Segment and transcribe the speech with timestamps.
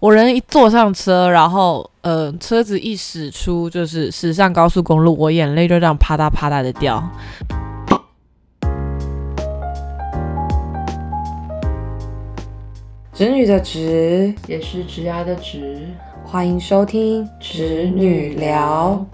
[0.00, 7.02] 我人一坐上车，然后呃，车子一驶出就是驶上高速公路，我眼泪就这样啪嗒啪嗒的掉。
[13.12, 15.88] 侄女的侄也是侄牙的侄，
[16.24, 19.04] 欢迎收听侄女聊。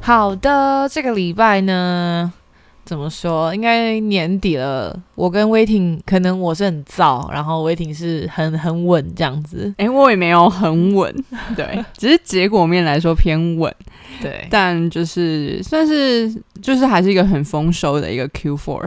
[0.00, 2.32] 好的，这个礼拜呢，
[2.90, 3.54] 怎么说？
[3.54, 5.00] 应该年底了。
[5.14, 9.72] 我跟威霆，可能我是很燥，然后威霆是很很稳这样子。
[9.78, 11.14] 哎、我也没有很稳，
[11.54, 13.72] 对，只是结果面来说偏稳，
[14.20, 18.84] 对，但就是算是就是还是一个很丰收的一个 Q four，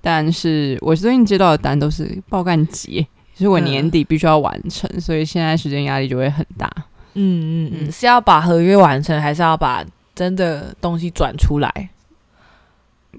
[0.00, 6.68] 但是我最近接到的单都是爆干急，就是我年底必须要完成，所以现在时间压力就会很大。
[7.14, 11.88] 嗯嗯嗯，是要把合约完成，还是要把真的东西转出来？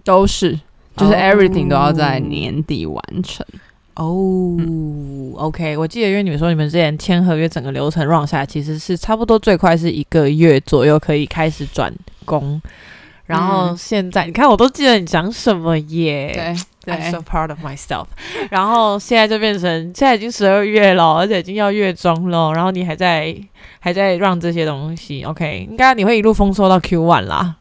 [0.03, 0.59] 都是，
[0.97, 3.45] 就是哦 everything 都要在年底完成。
[3.95, 4.57] 哦、
[5.35, 11.93] o k 我记得因为你们说你们之前签合约整个流程 run 下来，其实是差不多最快是一个月左右可以开始转
[12.25, 12.61] 工。
[13.25, 16.55] 然后嗯现在、你看，我都记得你讲什么耶。
[16.83, 18.05] 对 I'm so proud of myself。
[18.51, 23.35] 然后现在就变成现在已经十二月了，而且已经要月中了，然后你还在
[23.79, 25.67] 还在让这些东西，OK？
[25.71, 27.55] 应该你会一路丰收到 Q one 啦。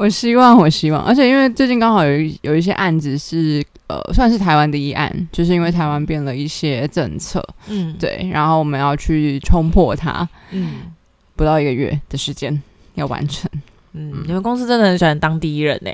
[0.00, 10.92] 我希望，我希望，而且因为最近刚好有一有一些案子是呃，算是台湾第一案，就是因为台湾变了一些政策，嗯，，对，然后我们要去冲破它，嗯。
[11.36, 12.62] 不到一个月的时间
[12.94, 13.50] 要完成，
[13.92, 15.90] 嗯，你们公司真的很喜欢当第一人呢，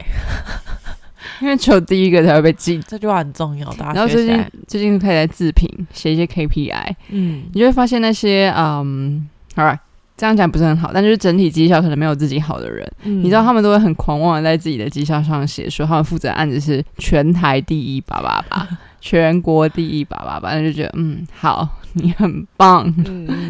[1.43, 2.81] 因为只有第一个才会被记。
[2.87, 4.65] 这句话很重要，大然后最近家学起来。
[4.69, 7.45] 最近开始在自评，写一些 KPI，嗯。
[7.53, 9.81] 你就会发现那些嗯，好了，
[10.17, 13.23] 这样讲不是很好，但就是整体绩效可能没有自己好的人，嗯。
[13.23, 18.67] 你知道他们都会很狂妄的在自己的绩效上写说他们负责的案子是全台第一八八八，
[19.01, 22.93] 全国第一八八八，那就觉得嗯好，你很棒，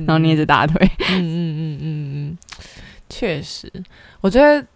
[0.06, 2.38] 然后捏着大腿，嗯嗯嗯嗯嗯，
[3.08, 3.72] 确实，
[4.20, 4.66] 我觉得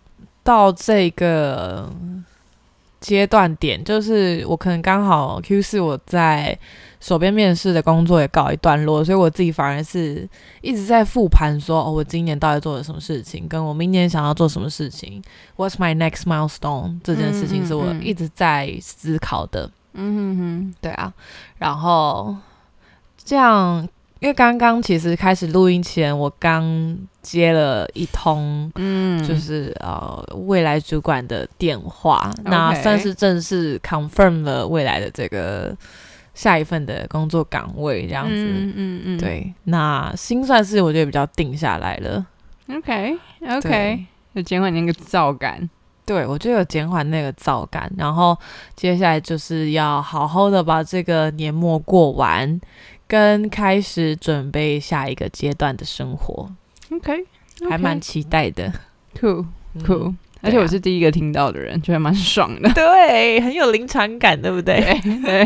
[0.44, 1.92] 到这个
[3.00, 6.56] 阶段点，就是我可能刚好 Q 四我在
[7.00, 10.28] 手边面试的工作也告一段落，所以我自己反而是
[10.60, 15.22] 一直在复盘说，哦，我今年到底做了什么事情，跟我明年想要做什么事情
[15.56, 19.70] ，What's my next milestone 这件事情是我一直在思考的。
[19.94, 21.12] 嗯哼哼对啊，
[21.58, 22.36] 然后
[23.24, 23.88] 这样，
[24.20, 35.74] 因为刚刚其实开始录音前，我刚接了一通嗯，就是、呃未来主管的电话，那算是正式 confirm 了未来的这个
[36.34, 38.34] 下一份的工作岗位这样子。
[38.34, 42.26] 嗯嗯嗯，对，那心算是我觉得比较定下来了。
[42.70, 44.04] ，OK OK，
[44.34, 45.68] 有减缓那个燥感，
[46.06, 48.36] 对，我就有减缓那个燥感，然后
[48.76, 52.60] 接下来就是要好好的把这个年末过完，
[53.10, 56.48] 跟开始准备下一个阶段的生活
[56.92, 57.12] ，OK，
[57.68, 58.72] 还蛮期待的。
[59.18, 59.44] 酷
[59.74, 62.70] 嗯酷，而且我是第一个听到的人，觉得蛮爽的。
[62.72, 64.76] 对，很有临场感，对不对？
[65.24, 65.44] 对，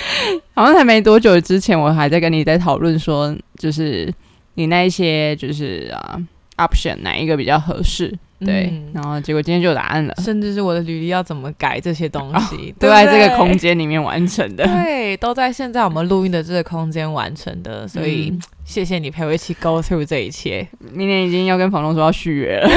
[0.56, 4.10] 好像才没多久之前，我还在跟你在讨论说，就是
[4.54, 6.18] 你那一些就是啊、
[6.56, 8.18] option 哪一个比较合适？
[8.44, 13.52] 对，嗯然后结果今天就有答案了，甚至是我的履历要怎么改这些东西，都在这个空。
[13.62, 14.64] 间里面完成的。
[14.64, 20.66] 对，都在现在我们录音的这个空间完成的，所以、嗯谢谢你陪我一起 go through 这一切。
[20.92, 22.68] 明年已经要跟房东说要续约了，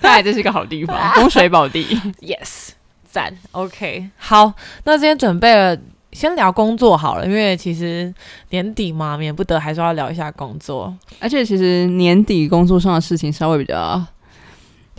[0.00, 1.84] 看来这是一个好地方， 风水宝地。
[2.20, 2.70] Yes，
[3.04, 4.52] 赞，OK，好，
[4.84, 5.76] 那今天准备了，
[6.12, 8.12] 先聊工作好了，因为其实
[8.48, 10.92] 年底嘛，免不得还是要聊一下工作。
[11.20, 14.02] 而且其实年底工作上的事情稍微比较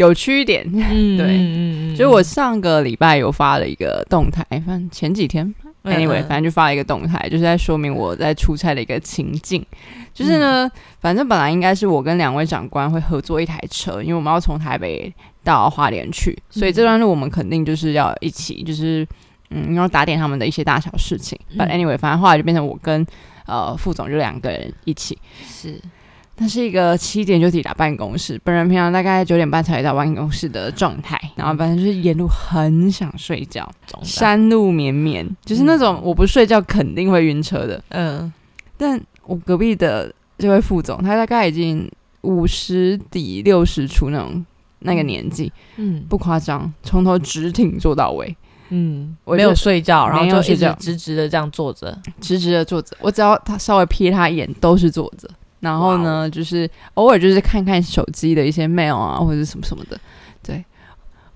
[0.01, 0.63] 有趣一点。
[0.73, 5.53] 嗯对嗯就我上个礼拜有发了一个动态，反正前几天
[5.83, 9.65] 嗯 Anyway，反正就发了一个动态，就是在说明我在出差的一个情境。
[10.13, 10.69] 就是呢，
[10.99, 15.11] 反正本来应该是我跟两位长官会合作一台车，因为我们要从台北
[15.43, 19.07] 到花莲去，所以这段路我们肯定就是要一起，就是
[19.49, 21.39] 嗯，要打点他们的一些大小事情。
[21.49, 23.05] 嗯 But anyway，反正后来就变成我跟
[23.47, 25.17] 呃副总就两个人一起。
[25.45, 25.79] 是
[26.41, 33.71] 那是一个七点就抵达办公室，本人平常大概九点半才会到办公室的状态，然后反正就是沿路很想睡觉，
[34.01, 37.79] 山路绵绵，就是那种我不睡觉肯定会晕车的。
[37.89, 38.33] 嗯
[38.75, 41.87] 但我隔壁的这位副总，他大概已经
[42.21, 44.43] 五十底六十出那种
[44.79, 48.35] 那个年纪，嗯不夸张，从头直挺坐到尾，
[48.69, 51.95] 嗯，我没有睡觉，然后就一直直直的这样坐着。
[52.19, 52.97] 直直的坐着。
[52.99, 55.29] 我只要他稍微瞥他一眼，都是坐着。
[55.61, 59.97] 然后呢，就是偶尔就是看看手机的一些 mail 啊，或者是什么什么的。
[60.43, 60.63] 对，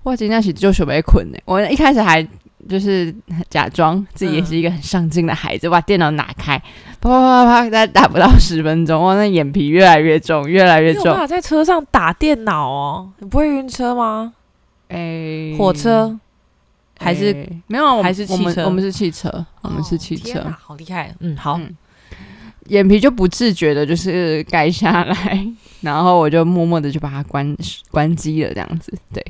[0.02, 1.38] 我今天起就准备困呢。
[1.46, 2.26] 我一开始还
[2.68, 3.14] 就是
[3.48, 6.58] 假装自己也是一个很上进的孩子，把电脑拿开，
[7.00, 11.02] 啪啪啪啪，大概打不到十分钟，哇，那眼皮越来越重，越来越重。
[11.02, 13.10] 你有办法在车上打电脑哦？
[13.20, 14.32] 你不会晕车吗？
[14.88, 16.18] 哎，火车
[16.98, 21.14] 还是哎没有，我们还是我们汽车我们是汽车，我们是汽车哦，好厉害！
[21.20, 21.76] 嗯，好，嗯
[22.68, 25.46] 眼皮就不自觉的就是盖下来，
[25.80, 27.56] 然后我就默默的就把它关
[27.90, 28.92] 关机了，这样子。
[29.12, 29.24] 对，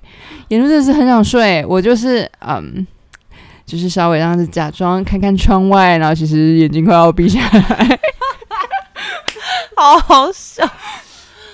[0.48, 2.86] 眼珠真的是很想睡，我就是嗯，
[3.64, 7.98] 就是稍微这样子假装看看窗外，然后其实眼睛快要闭下来。
[9.76, 10.66] 好好笑。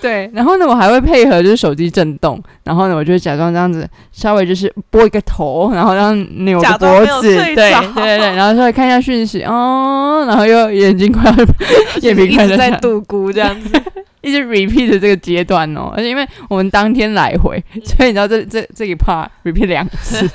[0.03, 6.15] 对，然后呢，我还会配合就是手机震动，然后呢，我就会假装这样子稍微就是拨一个头，然后让
[6.45, 11.37] 扭脖子，对对对对，然后稍微看一下讯息，哦，然后又眼睛快要
[12.03, 13.81] 眼皮快要下度孤这样子。
[14.23, 20.29] 一直 repeat 这个阶段哦，而且因为我们当天来回，所以你知道这这这一 part repeat 两次，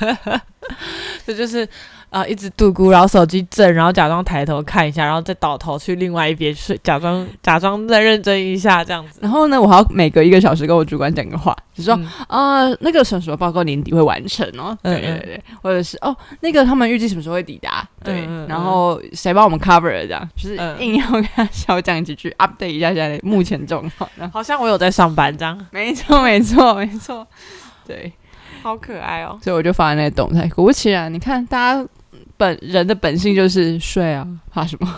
[1.25, 1.65] 这就是
[2.09, 9.19] 呃一直度估，然后手机震，然后假装抬头看一下，然后再倒头去另外一边睡，假装假装再认真一下这样子。
[9.21, 20.77] 然后呢，我还要每隔一个小时跟我主管讲个话，就说嗯啊、那个什么什么报告年底会完成哦，嗯对对对，或者是哦，那个他们预计什么时候会抵达，对，然后谁帮我们 cover 了这样，就是嗯。
[20.77, 27.27] 硬要跟他小讲几句，update 一下现在目前状况，好像我有在上班这样，没错没错没错，
[27.85, 28.13] 对，
[28.61, 29.39] 好可爱哦。
[29.41, 31.87] 所以我就发了那个动态，果不其然，你看大家
[32.35, 34.95] 本人的本性就是睡啊， 怕什么？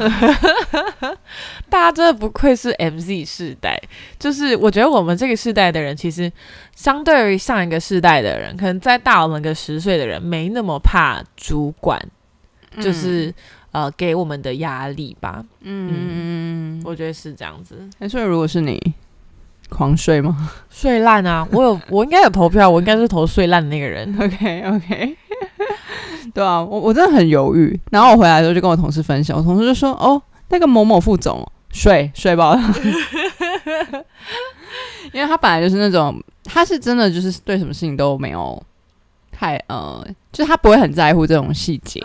[1.69, 3.81] 大家真的不愧是 MZ 世代，
[4.17, 6.31] 就是我觉得我们这个世代的人，其实
[6.75, 12.01] 相对于上一个世代的人，可能再大我们个十岁的人，没那么怕主管，
[12.81, 13.33] 就是、
[13.71, 15.45] 呃给我们的压力吧。
[15.61, 17.87] 嗯，我觉得是这样子。
[17.99, 18.81] 哎、所以如果是你
[19.69, 21.47] 狂睡吗睡烂啊！
[21.53, 24.13] 我有，我应该有投票，我应该是投睡烂的那个人。
[24.19, 25.17] OK OK，
[26.33, 27.79] 对啊，我我真的很犹豫。
[27.91, 32.61] 然后我回来的时候就跟我同事分享，我同事就说：“哦，那个某某副总睡睡饱了。”
[35.11, 38.61] 因为他本来就是那种，他是真的就是对什么事情都没有
[39.31, 41.99] 太呃，就是他不会很在乎这种细节，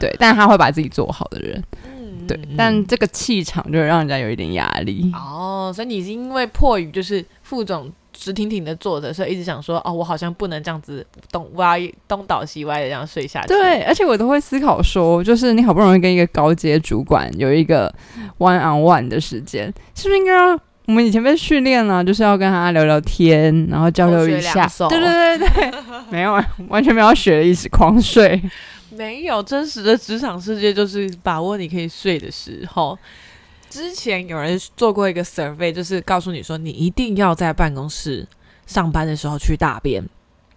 [0.00, 1.89] 对，但他会把自己做好的人，嗯
[2.34, 5.10] 对，但这个气场就会让人家有一点压力。
[5.14, 13.48] 哦，所以你是因为迫于就是副总直挺挺的坐着，所以一直想说，哦，我好像不能这样子东歪东倒西歪的这样睡下去。
[13.48, 17.92] 对，而且我都会思考说，就是你好不容易跟一个高阶主管有一个
[18.38, 25.72] one on one 的时间，是不是应该要我们以前被训练了，就是要跟他聊聊天，然后交流一下对对对对，
[26.10, 28.42] 没有，完全没有学的意思，狂睡。
[29.00, 32.98] 没有真实的职场世界，就是把握你可以睡的时候。
[33.70, 38.28] 之前有人做过一个 survey，就是告诉你说，你一定要在办公室
[38.66, 40.06] 上班的时候去大便。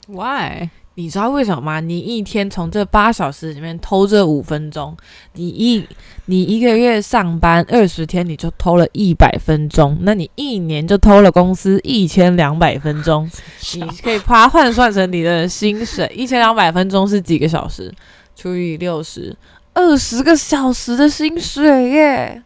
[0.10, 0.69] Why？
[0.95, 1.80] 你知道为什么吗？
[1.80, 4.98] 你一天从这八小时里面偷这五分钟，
[5.36, 5.88] 你一
[6.25, 13.24] 你一个月上班二十天，你就偷了一百分钟，那你一年就偷了公司一千两百分钟。
[13.75, 17.89] 你可以把它换算成你的薪水，一千两百分钟是几个小时？
[18.35, 19.35] 除以六十，
[19.74, 22.41] 二十个小时的薪水耶！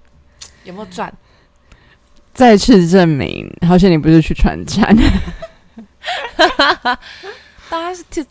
[0.63, 1.13] 有没有赚？
[2.34, 4.95] 再次证明，好像你不是去传产。
[7.69, 8.25] 大家是听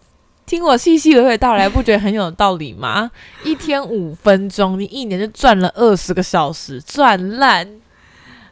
[0.46, 3.10] 听我细细娓娓道来，不觉得很有道理吗？
[3.42, 7.68] 一天五分钟，你一年就赚了二十个小时，赚烂。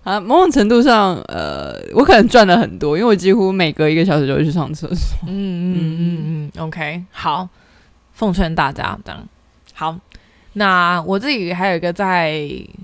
[0.03, 5.17] 啊，某种程度上，呃，我可能赚了很多，因为我几乎每隔一个小时就会去上厕所。
[5.27, 7.49] 嗯嗯嗯嗯，OK，好，
[8.15, 9.29] 奉劝大家这样。
[9.75, 9.95] 好，
[10.55, 12.41] 那我自己还有一个在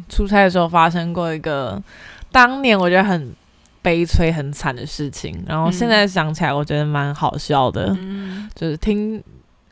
[0.08, 1.82] 出差的时候发生过一个，
[2.30, 3.32] 当年我觉得很
[3.80, 9.22] 悲催、很惨的事情，然后现在想起来，我觉得蛮好笑的，嗯就是听。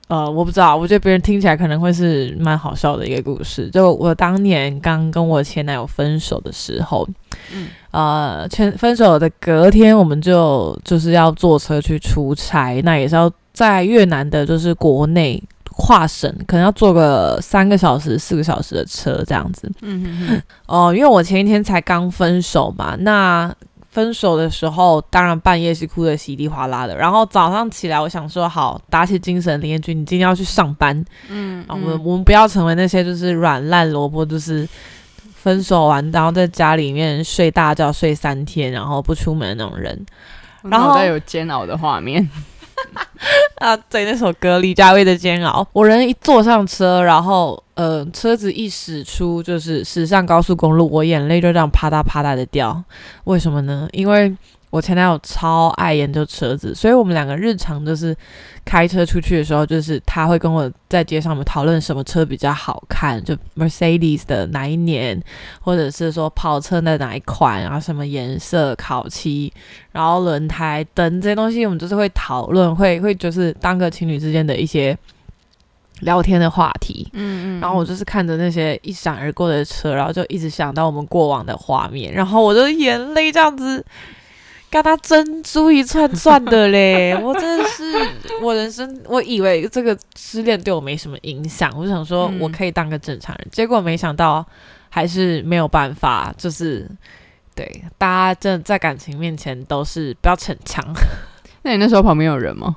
[0.08, 3.68] 呃，我不知道，我觉得别人听起来可能会是蛮好笑的一个故事。
[3.68, 7.06] 就我当年刚跟我前男友分手的时候，
[7.52, 19.68] 嗯呃，前分手的隔天，我们就就是要坐车去出差，那也是要在越南的，就是国内跨省，可能要坐个三个小时、四个小时的车这样子。
[19.80, 23.52] 嗯哦、因为我前一天才刚分手嘛，那
[23.90, 26.96] 分手的时候，当然半夜是哭的稀里哗啦的。
[26.96, 31.04] 然后早上起来，我想说，好，打起精神，林彦君，你今天要去上班。
[31.28, 34.68] 嗯啊，我们我们不要成为那些就是软烂萝卜，就是
[35.34, 40.06] 分手完然后在家里面睡大觉睡三天，然后不出门的那种人
[40.62, 42.28] 然后然后有煎熬的画面。
[43.56, 43.76] 啊。
[43.90, 52.82] 对，那首歌李佳薇的《煎熬》，我人一坐上车，然后呃，车子一驶出就是驶上高速公路，我眼泪就这样啪嗒啪嗒的掉。
[53.24, 53.88] 为什么呢？
[53.92, 54.34] 因为
[54.70, 58.14] 我前男友超爱研究车子，所以我们两个日常就是
[58.64, 65.18] 开车出去的时候，就是他会跟我在街上面讨论什么车比较好看，就 Mercedes 的哪一年，
[65.60, 69.52] 或者是说跑车的哪一款，然后什么颜色、烤漆，
[69.92, 74.96] 然后轮胎等这些东西，我们就是会讨论，会会就是当个情侣之间的一些
[76.00, 77.08] 聊天的话题。
[77.14, 83.84] 嗯嗯然后我就是看着那些一闪而过的车，然后就一直想到我们过往的画面，然后我的眼泪这样子，
[84.70, 87.82] 跟他珍珠一串串的嘞， 我真的是
[88.42, 94.44] 我人生，我以为这个失恋对我没什么影响，我想说嗯我可以当个正常人，结果没想到
[94.90, 96.88] 还是没有办法，就是
[97.54, 100.84] 对大家真的在感情面前都是不要逞强。
[101.62, 102.76] 那你那时候旁边有人吗？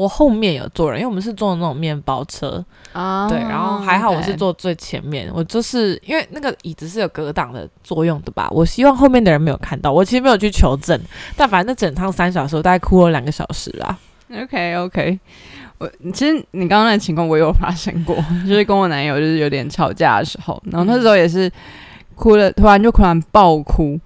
[0.00, 2.64] 我后面有坐人，因为我们是坐那种面包车，
[2.94, 8.48] 啊对，然后还好我是坐最前面，我就是因为那个椅子是有隔挡的作用的吧。
[8.50, 10.98] 我希望后面的人没有看到，我其实没有去求证，
[11.36, 13.98] 但反正那整趟三小时，我大概哭了两个小时啦。
[14.42, 15.20] OK OK，
[15.76, 18.16] 我其实你刚刚那情况我也有发生过，
[18.48, 21.52] 就是跟我男友就是有点吵架的时候，然后那时候也是
[22.14, 24.00] 哭了，突然就突然爆哭。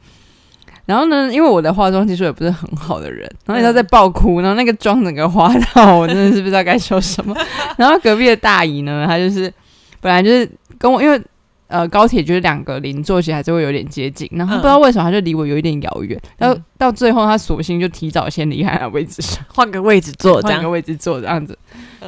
[0.87, 7.35] 然后呢，因为我的化妆技术也不是很好的人，然后你知道在爆哭，然后那个妆整个花到我真的是 不知道该说什么。
[7.77, 9.53] 然后隔壁的大姨呢，她就是
[10.01, 10.49] 本来就是
[10.79, 11.21] 跟我，因为
[11.69, 19.43] 呃高铁就是两个邻座其实还是会有点接近，然后不知道为什么她就离我有一点遥远，然后嗯到最后她索性就提早先离开她的位置上。
[19.49, 20.69] 换个位置坐，换个。
[20.69, 21.59] 位置坐这样子。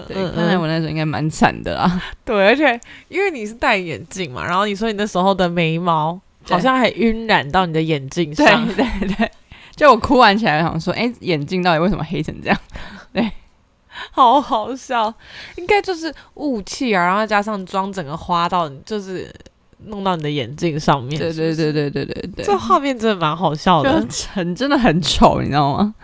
[0.06, 2.02] 对，嗯看来我那时候应该蛮惨的啦。
[2.25, 2.78] 对，而且
[3.09, 8.85] 因为你是戴眼镜嘛，然后你说你那时候的眉毛好像还晕染到你的眼镜上，对
[9.17, 9.31] 对，
[9.75, 12.59] 就我哭完起来想说，哎、眼镜到底为什么黑成这样？
[13.12, 13.31] 对
[14.12, 15.12] 好好笑。
[15.57, 19.35] 应该就是雾气啊，然后加上妆整个花到，就是
[19.87, 21.19] 弄到你的眼镜上面。
[21.19, 24.26] 对对对对对对对，这画面真的蛮好笑的就。
[24.33, 25.95] 很真的很丑，你知道吗？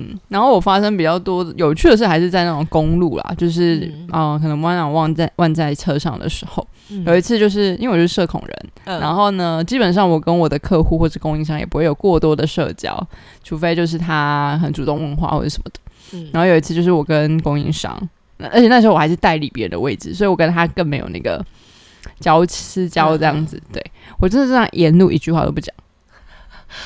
[0.00, 4.08] 嗯，然后我发生比较多有趣的事，还是在那种公路啦，就是嗯。
[4.12, 7.04] 嗯、呃可能弯两忘在忘在车上的时候，嗯。
[7.04, 9.00] 有一次就是因为我是社恐人，嗯。
[9.00, 13.06] 然后呢，基本上我跟我的客户或者供应商也不会有过多的社交，
[13.44, 15.80] 除非就是他很主动问话或者什么的。
[16.12, 16.30] 嗯。
[16.32, 17.96] 然后有一次就是我跟供应商，
[18.38, 21.44] 那而且那时候我还是代理别人的位置，所以我跟他更没有那个
[22.18, 23.60] 交私交这样子。
[23.72, 23.84] 对。
[24.18, 25.74] 我真的这样沿路一句话都不讲，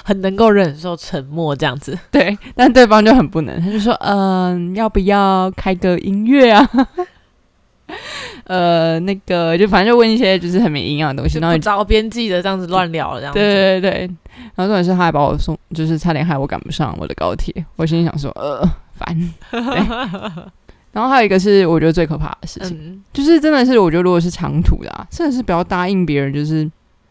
[0.05, 1.99] 很能够忍受沉默这样子。
[2.11, 6.69] 对，但对方就很不能，他就说：“嗯、要不要开个音乐啊？”
[8.45, 13.39] 呃，那个就反正就问一些就是很没营养的东西，然后你就不着边际的这样子乱聊，这样子。
[13.39, 14.11] 对对对，
[14.55, 17.55] 然后重点是他还把我送，就是差点害我赶不上我的高铁。
[17.77, 19.15] 我心里想说，呃，烦。
[19.51, 20.45] 对
[20.93, 26.65] 然后还有一个是我觉得最可怕的事情，嗯，就是真的是我觉得如果是长途的啊，真的是不要答应别人，就是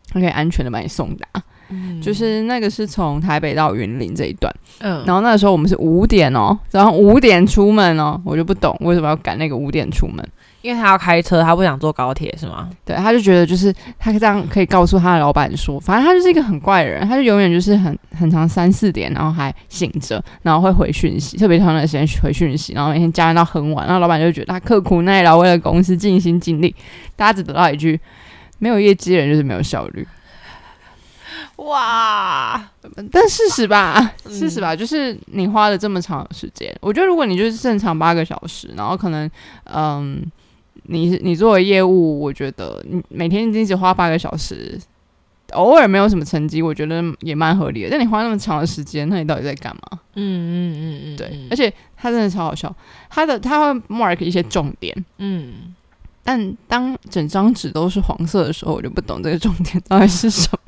[0.09, 1.27] 他可以安全的把你送达。
[1.73, 10.23] 嗯就是那个是从台北到云林这一段，嗯，然后那个时候我们是五点哦，然后五点出门哦，我就不懂为什么要赶那个五点出门。
[10.61, 12.69] 因为他要开车，他不想坐高铁是吗？
[12.85, 26.73] 对，他就觉得就是他这样可以告诉他的老板说，反正他就是一个很怪的人，他就永远就是很很长三四点，然后还醒着，然后会回讯息，特别长的时间回讯息，然后每天加班到很晚，然后老板就觉得他刻苦耐劳，为了公司尽心尽力，
[27.17, 27.99] 大家只得到一句：
[28.59, 30.07] 没有业绩的人就是没有效率。
[31.57, 32.69] 哇，
[33.11, 39.29] 但事实吧，嗯事实吧，就是你花了这么长的时间，我觉得如果你就是正常八个小时，然后可能
[39.65, 40.21] 嗯，
[40.83, 44.79] 你你作为业务，我觉得你每天你只花八个小时，
[45.51, 47.89] 偶尔没有什么成绩，我觉得也蛮合理的。
[47.91, 49.99] 但你花那么长的时间，那你到底在干嘛？
[50.15, 52.75] 嗯嗯嗯嗯，对，嗯而且他真的超好笑，
[53.09, 55.05] 他的他会 mark 一些重点。
[55.19, 55.75] 嗯，
[56.23, 60.59] 但当整张纸都是黄色的时候，我就不懂这个重点到底是什么。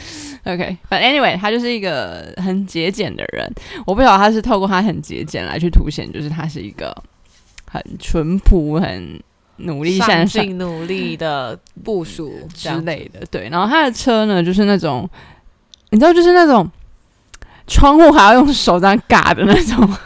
[0.44, 3.52] OK，反、正 anyway，他就是一个很节俭的人。
[3.86, 6.94] 我不晓得他是透过他很节俭来去凸显，就是他是一个
[7.70, 9.20] 很淳朴、很
[9.56, 13.20] 努力上向上进努力的部署之类的。
[13.30, 15.08] 对，然后他的车呢，就是那种
[15.90, 16.68] 你知道，就是那种
[17.66, 19.96] 窗户还要用手这样嘎的那种。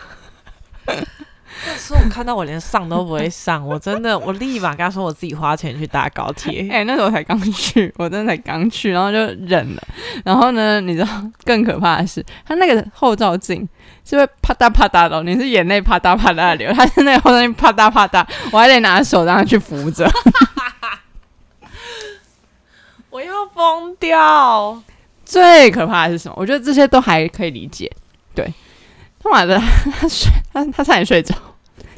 [2.09, 6.69] 看到我连上都不会上， 我真的，我立马跟他说我自己花钱去搭高铁。
[6.71, 9.83] 哎、那时候才刚去， 我真的才刚去，然后就忍了。
[10.25, 11.09] 然后呢，你知道
[11.45, 13.69] 更可怕的是，他那个后照镜
[14.05, 20.09] 是会啪嗒啪嗒的哦，你是眼泪啪嗒啪嗒的流， 他是那个后照镜啪嗒啪嗒，我还得拿手让他去扶着。
[23.11, 24.83] 我要疯掉！
[25.25, 26.35] 最可怕的是什么？
[26.37, 27.91] 我觉得这些都还可以理解。
[28.35, 28.53] 对，
[29.23, 29.57] 他妈的，
[30.01, 31.33] 他睡，他他差点睡着，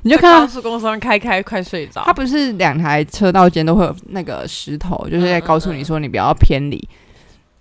[0.07, 2.03] 你就看到高速公路上开开快睡着。
[2.05, 6.89] 它不是两台车道间都会有那个石头，就是在告诉你说你不要偏离。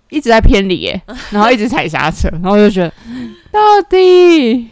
[0.08, 2.92] 一直在偏离耶， 然后一直踩刹车，然后我就觉得
[3.50, 3.60] 到
[3.90, 4.68] 底。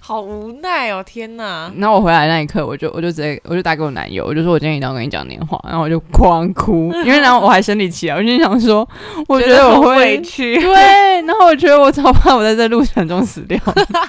[0.00, 1.02] 好无奈哦！
[1.04, 1.70] 天哪！
[1.76, 8.88] 然后我回来那一刻，我就我就直接我就打给我男友，我就说我今天一定要跟你讲电话，然后我就狂哭，因为然后我还生理期啊，我就想说，
[9.28, 13.58] 我觉得我会委屈，对，然后我觉得我超怕我在这路程中死掉，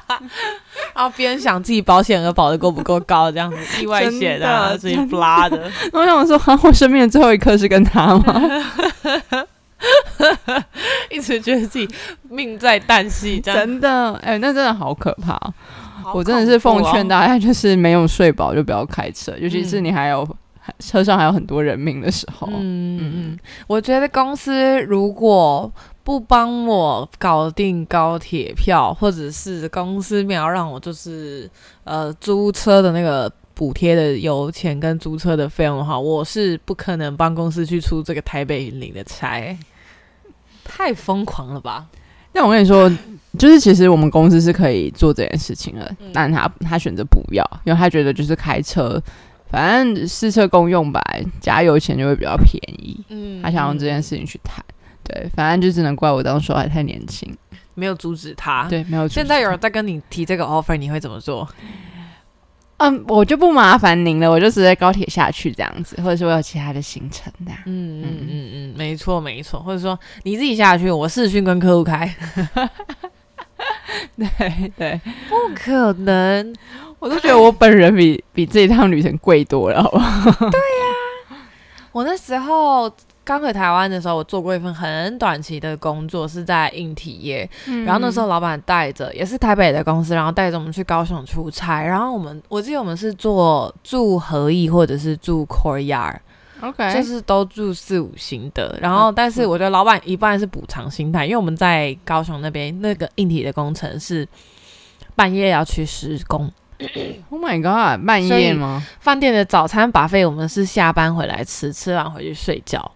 [0.96, 5.70] 然后边想自己保险额保的够不够高，这样子 意外险啊，自己拉的。
[5.92, 8.42] 我想说，我生命的最后一刻是跟他吗？
[11.10, 11.88] 一直觉得自己
[12.30, 15.40] 命在旦夕，真的，哎，那真的好可怕。
[16.14, 20.28] 我真的是奉劝大家，就是没有睡饱就不要开车，尤其是你还有
[20.80, 22.48] 车上还有很多人命的时候。
[22.52, 25.72] 嗯嗯嗯，我觉得公司如果
[26.04, 31.50] 不帮我搞定高铁票，或者是公司没有让我就是
[31.84, 39.58] 呃租车的那个补贴的油钱跟租车的费用的话，我是不可能帮公司去出这个台北云林的差。
[40.66, 41.86] 太疯狂了吧！
[42.32, 42.90] 但我跟你说，
[43.38, 49.00] 就是其实我们公司是可以做这件事情的，但他他选择不要，因为他觉得就是开车，
[49.52, 51.02] 反正试车公用吧，
[51.42, 52.98] 加油钱就会比较便宜。
[53.10, 54.64] 嗯，他想用这件事情去谈，
[55.04, 57.36] 对，反正就只能怪我当时还太年轻，
[57.74, 58.68] 没有阻止他。
[58.70, 59.08] 对，没有。
[59.08, 61.48] 现在有人在跟你提这个 offer，你会怎么做？
[62.78, 67.60] 嗯，我就不麻烦您了，我就直接高铁下去这样子，或者是我有其他的行程这样。
[67.66, 72.14] 嗯嗯嗯嗯，没错没错，或者说你自己下去，我视讯跟客户开。
[74.18, 76.54] 对对，不可能，
[77.00, 80.32] 我都觉得我本人比比这一趟旅程贵多了，好不好？
[80.50, 81.38] 对呀，
[81.92, 82.92] 我那时候。
[83.26, 87.50] 刚回台湾的时候，我做过一份很短期的工作，是在硬体业。
[87.86, 91.82] 然后那时候老板带着，也是台北的公司，然后带着我们去高雄出差。
[91.84, 98.78] 然后我们，我记得我们是做住合意或者是住 Courtyard，OK，就是都住四五星的。
[98.82, 104.28] 然后，但是我觉得老板一半是补偿心态，因为我们在高雄那边那个硬体的工程是
[105.16, 106.52] 半夜要去施工。
[107.30, 108.86] Oh my god，半夜吗？
[109.00, 112.92] 饭店的早餐把费我们是下班回来吃，吃完回去睡觉。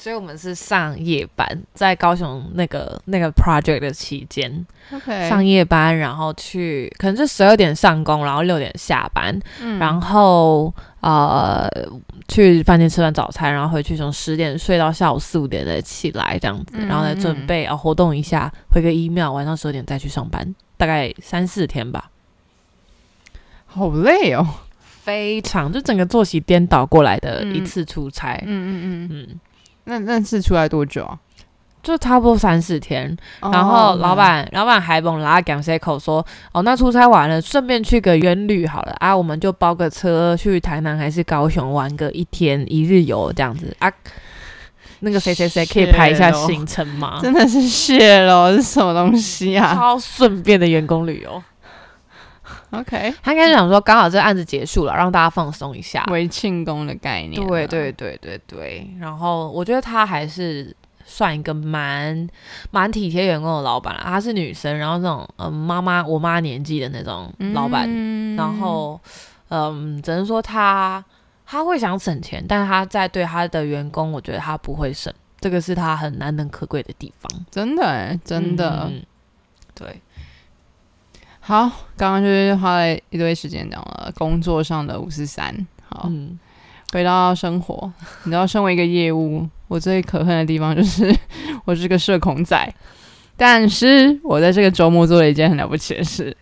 [0.00, 9.38] 所以我们是上夜班，在高雄那个那个 project 的期间，OK，上夜班，然后去可能是十二点上工，然后六点下班，
[9.78, 10.72] 然后
[11.02, 11.68] 呃
[12.28, 22.10] 去饭店吃完早餐，然后回去从十点睡到下午四五点再起来这样子，然后再准备啊活动一下，回个 email，晚上十二点再去上班，大概三四天吧，
[23.66, 24.46] 好累哦，
[24.78, 29.08] 非常就整个作息颠倒过来的一次出差，嗯嗯嗯。
[29.10, 29.40] 嗯。
[29.84, 31.18] 那那次出来多久啊？
[31.82, 33.16] 就差不多三四天。
[33.40, 43.90] 然后老板老板还猛拉讲 C 口说：“哦，那出差完了，顺便去个远旅好了啊，我们就包个车去台南还是高雄玩个一天一日游这样子啊。”
[45.02, 47.18] 那个谁谁谁可以排一下行程吗？
[47.22, 49.74] 真的是谢了，是什么东西啊？
[49.74, 51.42] 超顺便的员工旅游。
[52.70, 57.44] OK，他应该是想说，刚好这个案子结束了，让大家放松一下，为庆功的概念。
[57.46, 58.90] 对对对对对。
[58.98, 62.28] 然后我觉得他还是算一个蛮
[62.70, 64.02] 蛮体贴员工的老板了。
[64.04, 67.88] 她是女生，然后那种嗯妈妈我妈年纪的那种老板。
[68.36, 69.00] 然后
[69.48, 71.04] 嗯，只能说他
[71.44, 77.28] 他会想省钱，但是他在对他的员工，我觉得他不会省，这个是他很难能可贵的地方。
[77.50, 78.88] 真的，真的，
[79.74, 80.00] 对。
[81.50, 85.52] 好，刚刚就是花了一堆时间讲了工作上的五四三。
[85.88, 86.08] 好，
[86.92, 91.12] 回到生活， 你知道，身为一个业务，我最可恨的地方就是
[91.66, 92.72] 我是个社恐仔。
[93.36, 96.36] 但是我在这个周末做了一件很了不起的事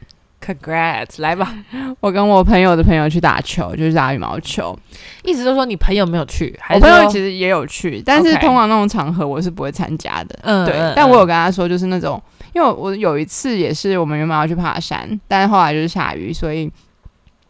[0.44, 1.23] ，Congrats！
[1.23, 1.57] 来吧，
[2.01, 4.79] 我跟我朋友的朋友去打球，就是打羽毛球。
[5.25, 10.38] 意思就是说，你朋友没有去，我朋友其实也有去，但是通常那种场合我是不会参加的。
[10.42, 10.92] 嗯，对。
[10.94, 12.23] 但我有跟他说，就是那种。
[12.54, 16.70] 因为我有一次也是，我们原本要去爬山，但是后来就是下雨，所以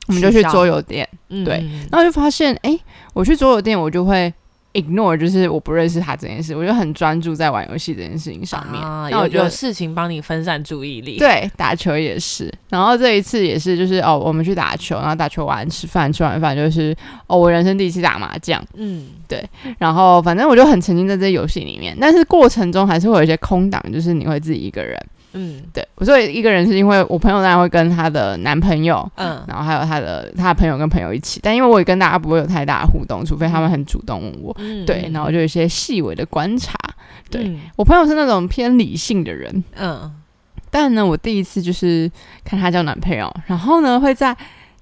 [0.07, 1.09] 我们就去桌游店。
[1.29, 2.79] 对，然后就发现，哎，
[3.13, 4.33] 我去桌游店，我就会
[4.75, 8.81] ignore，就是我不认识他这件事，我就很专注在玩游戏这件事情上面。
[9.11, 11.19] 有有事情帮你分散注意力。
[11.19, 12.53] 对，打球也是。
[12.69, 16.95] 然后这一次也是，就是哦，我们去打球，然后打球完吃饭，吃完饭就是
[17.27, 18.63] 哦，我人生第一次打麻将。
[18.75, 19.43] 嗯，对。
[19.79, 24.99] 然后反正我就很沉浸在这些游戏里面，但是过程中还是会有一些空档，就是你会自己一个人。
[25.41, 36.77] 嗯，对，我说一个人是因为我朋友当然会跟她的男朋友，嗯，然后还有她的她的朋友跟朋友一起，但因为我也跟大家不会有太大的互动，除非他们很主动问我，对，然后就有一些细微的观察。
[37.31, 40.11] 对我朋友是那种偏理性的人，嗯，
[40.71, 42.11] 但呢，我第一次就是
[42.43, 44.37] 看她交男朋友，然后呢会在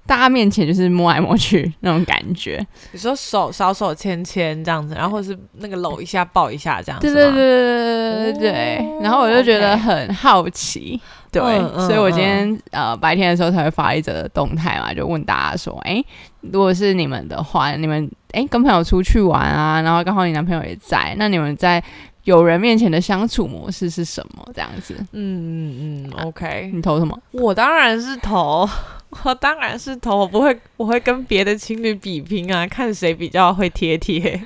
[0.07, 2.65] 大家面前就是摸来摸去那种感觉。
[2.91, 8.77] 你说手小手牵牵这样子，然后或是那个搂一下抱一下这样子吗，对对对对对对对。
[8.77, 10.99] 哦然后我就觉得很好奇，
[11.31, 11.41] 对，
[11.85, 16.03] 所以我今天呃白天的时候才会发一则动态嘛，就问大家说，哎，
[16.41, 21.81] 如果是你们的话，你们哎跟朋友出去玩啊，然后刚好你男朋友也在，那你们在
[22.23, 24.45] 有人面前的相处模式是什么？
[24.53, 27.17] 这样子，嗯嗯嗯，OK，你投什么？
[27.31, 28.67] 我当然是投，
[29.23, 34.39] 我当然是投，我不会，我会跟别的情侣比拼啊，看谁比较会贴贴。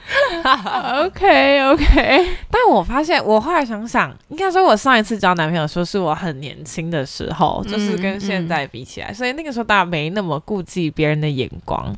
[1.04, 11.96] OK OK，但我发现，我后来想想，应该说，我上一次交男朋友说是我很年轻的时候，就是跟现在比起来，所以那个时候大家没那么顾忌别人的眼光。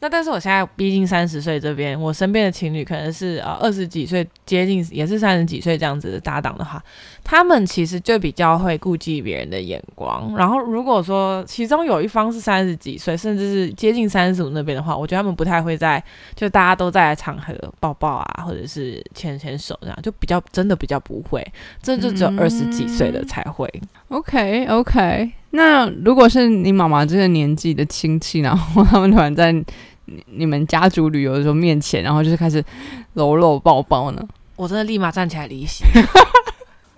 [0.00, 6.82] 那但是我现在毕竟三十岁这边，我身边的情侣可能是呃二十几岁，接近也是三十几岁这样子的搭档的话，
[7.24, 10.32] 他们其实就比较会顾忌别人的眼光。
[10.36, 16.02] 然后如果说其中有一方是三十几岁，甚至是接近三十五那边的话，我觉得他们不太会在
[16.36, 21.44] 就大家都在场合抱抱啊，或者是牵牵手这样，就比较真的比较不会，
[21.82, 23.68] 这就只有二十几岁的才会。
[24.08, 29.64] OK OK，那如果是你妈妈这个年纪的亲戚，然后他们突然在你
[30.26, 32.64] 你们家族旅游的时候面前，然后就是开始
[33.14, 34.22] 搂搂抱抱呢？
[34.56, 35.84] 我真的立马站起来离席。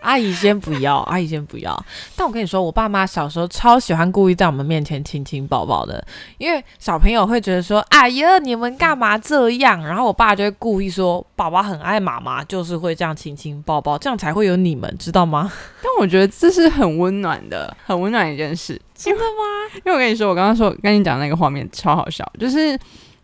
[0.00, 1.84] 阿姨先不要，阿姨先不要。
[2.16, 6.04] 但我跟你说，我爸妈小时候超喜欢故意在我们面前亲亲抱抱的，
[6.38, 15.50] 因为小朋友会觉得说：“哎呀，你们干嘛这样？”然后我爸就会故意说：“宝宝很爱妈妈，就是会这样亲亲抱抱，这样才会有你们，知道吗
[15.82, 19.74] 但我觉得这是很温暖的，很温暖的一件事。？”真的吗？
[19.76, 22.78] 因为我跟你说，我刚刚说跟你讲那个画面超好笑，就是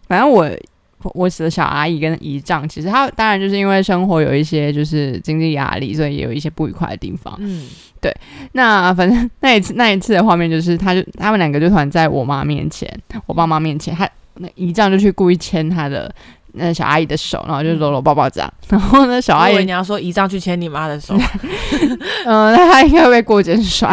[0.08, 0.48] 反正我
[1.14, 7.34] 我的小阿姨跟姨丈，其实他当然就是因为生活有一些就是经济压力，所以也有一些不愉快的地方。
[7.38, 7.66] 嗯，
[8.00, 8.14] 对
[8.52, 12.88] 那反正 那一次那一次的画面就是，他就他们两个就突然在我妈面前，
[13.26, 16.12] 我爸妈面前，他那姨丈就去故意牵他的
[16.52, 18.52] 那小阿姨的手，然后就搂搂抱抱这样。
[18.68, 21.14] 然后呢，小阿姨你要说姨丈去牵你妈的手，
[22.24, 23.90] 嗯，那他应该会被过肩摔，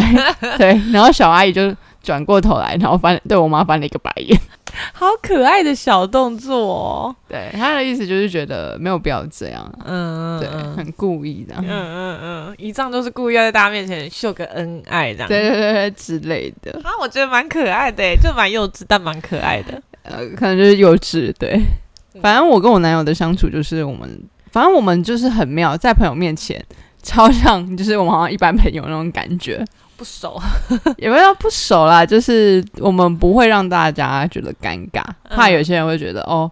[0.58, 0.80] 对。
[0.92, 4.40] 然后小阿姨就转过头来，然后翻对我妈翻了一个白眼。
[4.92, 7.16] 好可爱的小动作哦。
[7.30, 11.64] 对，他的意思就是觉得没有必要这样嗯，对，嗯嗯很故意这样。
[11.64, 15.28] 嗯嗯嗯，一丈都是故意要在大家面前秀个恩爱这样。
[15.28, 19.82] 对对对对之类的，啊，我觉得蛮可爱的，就蛮幼稚但蛮可爱的。
[20.02, 21.32] 呃，可能就是幼稚。
[21.38, 21.62] 对，
[22.20, 24.10] 反正我跟我男友的相处就是我们，
[24.52, 26.60] 反正我们就是很妙，在朋友面前
[27.04, 29.64] 超像，就是我们好像一般朋友那种感觉，
[29.98, 30.42] 不熟，
[30.98, 36.50] 也不要不熟啦，就是我们不会让大家觉得尴尬，怕有些人会觉得哦。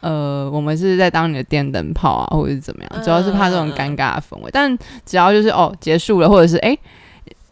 [0.00, 3.02] 呃，我们是在当你的电灯泡啊，或者是怎么样？
[3.02, 4.50] 主要是怕这种尴尬的氛围。
[4.52, 6.78] 但只要就是哦结束了，或者是哎、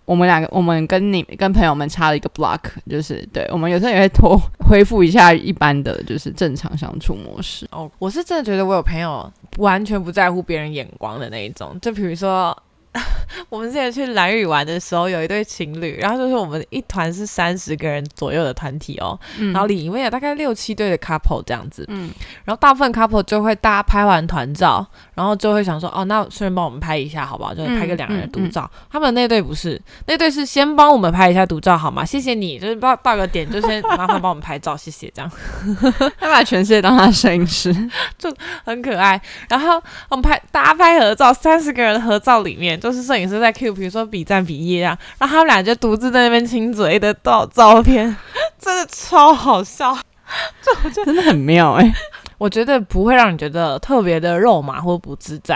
[0.04, 7.66] 我们两个我们跟你跟朋友们插了一个 block，就是对我们有时候也会拖恢复一下一般的就是正常相处模式。
[7.72, 12.56] 哦，我是真的觉得我有朋友完全不在乎别人眼光的那一种，就比如说。
[13.48, 19.52] 我们之前去蓝屿玩的时候，有一对情侣，然后就是我们一团是三十个人左右的团体哦，嗯。
[19.52, 22.10] 然后里面有大概六七对的 couple 这样子，嗯。
[22.44, 27.54] 然后大部分 couple 就会大家拍完团照，然后就会想说，哦，那顺便帮我们拍一下好不好？
[27.54, 28.70] 就是拍个两个人的独照。
[28.90, 32.04] 他们那对不是，那对是先帮我们拍一下独照好吗？
[32.04, 35.30] 谢谢你，就是到到个点就先麻烦帮我们拍照，谢谢，这样
[36.18, 37.72] 他把全世界当他的摄影师，
[38.18, 39.20] 就很可爱。
[39.48, 48.16] 然后我们拍大家拍合照，三十个人的合照里面，就是摄影师在 Q，比如说比赞比耶啊，然后他们俩就独自在那边亲嘴的照照片，
[48.58, 49.96] 真的超好笑。
[50.62, 51.94] 就我觉得真的很妙哎、
[52.44, 55.54] 我觉得不会让你觉得特别的肉麻或不自在，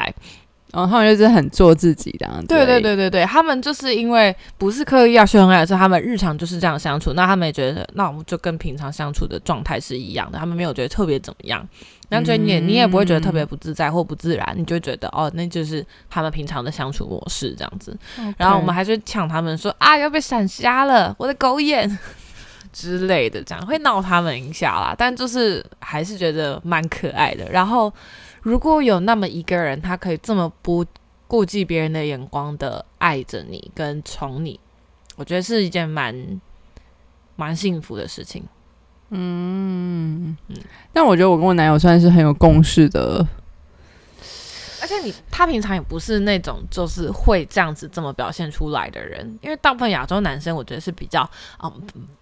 [0.73, 2.47] 然后他们就是很做自己的样子。
[2.47, 11.69] 对对，对对对，他们就是因为不是刻意要秀恩爱，是他们日常就是这样相处，那他们也觉得，那我们就跟平常相处的状态是一样的，他们没有觉得特别怎么样，
[12.09, 17.95] 那所以你也、你也不会觉得特别不自在或不自然，你就觉得哦，那就是他们平常的相处模式这样子。
[18.39, 21.87] 然后我们还去抢他们说啊，要被闪瞎了，我的狗眼
[22.73, 24.95] 之类的，这样会闹他们一下啦。
[24.97, 27.49] 但就是还是觉得蛮可爱的。
[27.51, 27.93] 然后
[28.43, 30.85] 如果有那么一个人，他可以这么不
[31.27, 34.59] 顾忌别人的眼光的爱着你跟宠你，
[35.17, 36.41] 我觉得是一件蛮
[37.37, 38.43] 蛮幸福的事情。
[39.11, 40.37] 嗯，
[40.93, 43.27] 但我觉得我跟我男友算是很有共识的。
[44.81, 51.29] 而且你他平常也不是那种就是会这样子这么表现出来的人，因为大部分亚洲男生我觉得是比较
[51.63, 51.73] 嗯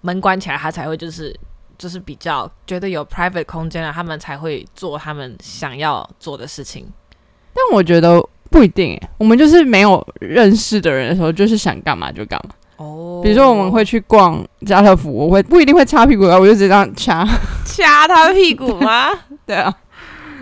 [0.00, 1.34] 门关起来他才会就是
[1.78, 6.86] 就是比较觉得有 private 空间了，他们才会做他们想要做的事情。
[7.52, 12.54] 但我觉得不一定、欸，我们就是没有认识的人的时候，就是想干嘛就干嘛。
[12.76, 17.26] 哦比如说我们会去逛家乐福，我会不一定会擦屁股啊，我就直接这样掐。
[17.64, 19.08] 掐他屁股吗？
[19.46, 19.74] 对啊，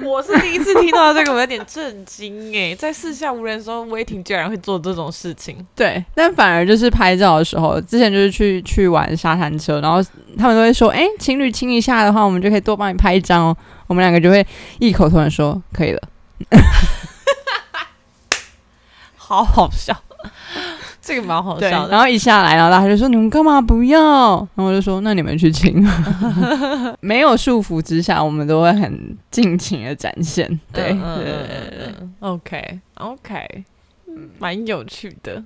[0.03, 2.75] 我是第一次听到这个，我有点震惊哎！
[2.75, 5.65] 在四下无人的时候，威霆居然会做这种事情。
[5.75, 10.03] 对，但反而就是拍照的时候，之前就是去去玩沙滩车，然后
[10.37, 13.57] 他们都会说，哎，情侣亲一下的话，我们就可以多帮你拍一张哦。
[13.87, 14.47] 我们两个就会
[14.79, 16.03] 异口同声说，可以了。
[19.17, 19.97] 好好笑，
[21.07, 21.91] 这个蛮好笑的。
[21.91, 25.87] 然后一下来，然后大家就说：“你们干嘛不要？”然后我就说：“那你们去亲。
[27.01, 30.49] ”没有束缚之下，我们都会很尽情的展现。
[30.73, 33.65] 对对对对，OK OK，
[34.39, 35.45] 蛮有趣的。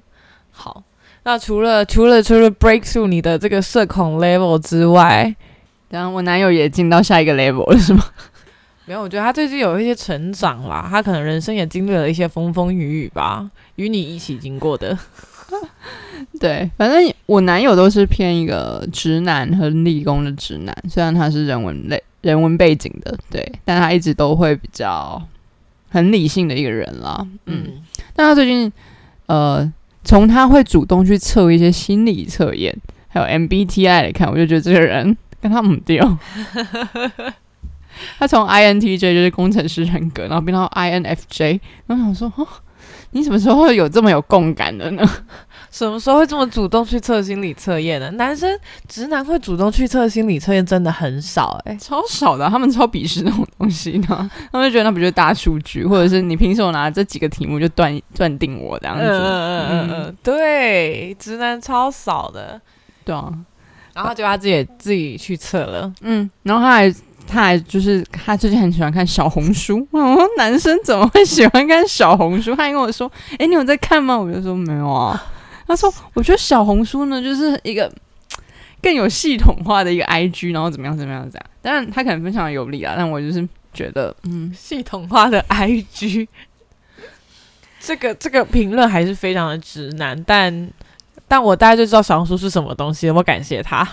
[0.52, 0.84] 好，
[1.24, 5.34] 那除了除了除了 break through 你的这个社恐 level 之外，
[5.88, 8.04] 然后我男友也进到下一个 level 了，是吗？
[8.86, 14.96] 没有，我觉得他最近有一些成长啦，他可能人生也经历了一些风风雨雨吧，与你一起经过的。
[16.38, 25.20] 对，反正我男友都是偏一个直男和理工的直男，虽然他是人文类、人文背景的，对，但他一直都会比较
[25.88, 27.26] 很理性的一个人啦。
[27.46, 27.82] 嗯，
[28.14, 28.70] 但他最近
[29.26, 29.72] 呃，
[30.04, 32.76] 从他会主动去测一些心理测验，
[33.08, 36.18] 还有 MBTI 来看，我就觉得这个人跟他母掉。
[38.16, 42.46] 他从 INTJ 就是工程师人格，然后变到 INFJ，然后想说，哦，
[43.12, 45.02] 你什么时候会有这么有共感的呢？
[45.70, 48.10] 什么时候会这么主动去测心理测验呢？
[48.12, 54.06] 男生直男会主动去测心理测验真的很少，哎，超少的，他们超鄙视那种东西的，
[54.50, 59.04] 他们就觉得那不就是大数据，或者是你凭什么拿这几个题目就断断定我这样子？
[59.04, 62.60] 嗯嗯嗯嗯，对，直男超少的，
[63.04, 63.32] 对啊，
[63.94, 66.94] 然后就他自己自己去测了，嗯，然后他还。
[67.28, 72.56] 他还就是他最近很喜欢看小红书， 我说男生怎么会喜欢看小红书？
[72.56, 75.22] 他还跟我说：“哎，你有在看吗？”我就说：“没有啊。”
[75.68, 77.92] 他说：“我觉得小红书呢，就是一个
[78.82, 81.46] 更有系统化的一个 IG，然后怎么样怎么样这样。
[81.60, 86.26] 当然他可能非常有理啊，但我就是觉得，嗯，系统化的 IG，
[87.78, 90.70] 这个这个评论还是非常的直男，但。”
[91.30, 93.86] 但我大概就知道小红书是什么东西，我感谢他。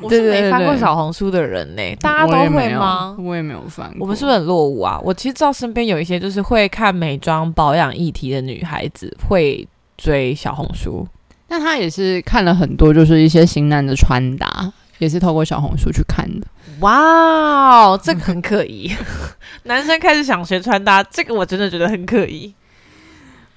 [0.00, 3.16] 我是没翻过小红书的人呢，大家都会吗？
[3.18, 3.92] 我也没有翻。
[3.98, 4.98] 我们是不是很落伍啊？
[5.02, 11.04] 我其实知道身边有一些就是会看美妆保养议题的女孩子会追小红书，
[11.48, 16.46] 但她也是看了很多，就是一些型男的穿搭，也是透过小红书去看的。
[16.80, 18.92] 哇，这个很可疑。
[19.64, 22.54] 男生开始想学穿搭，这个我真的觉得很可疑。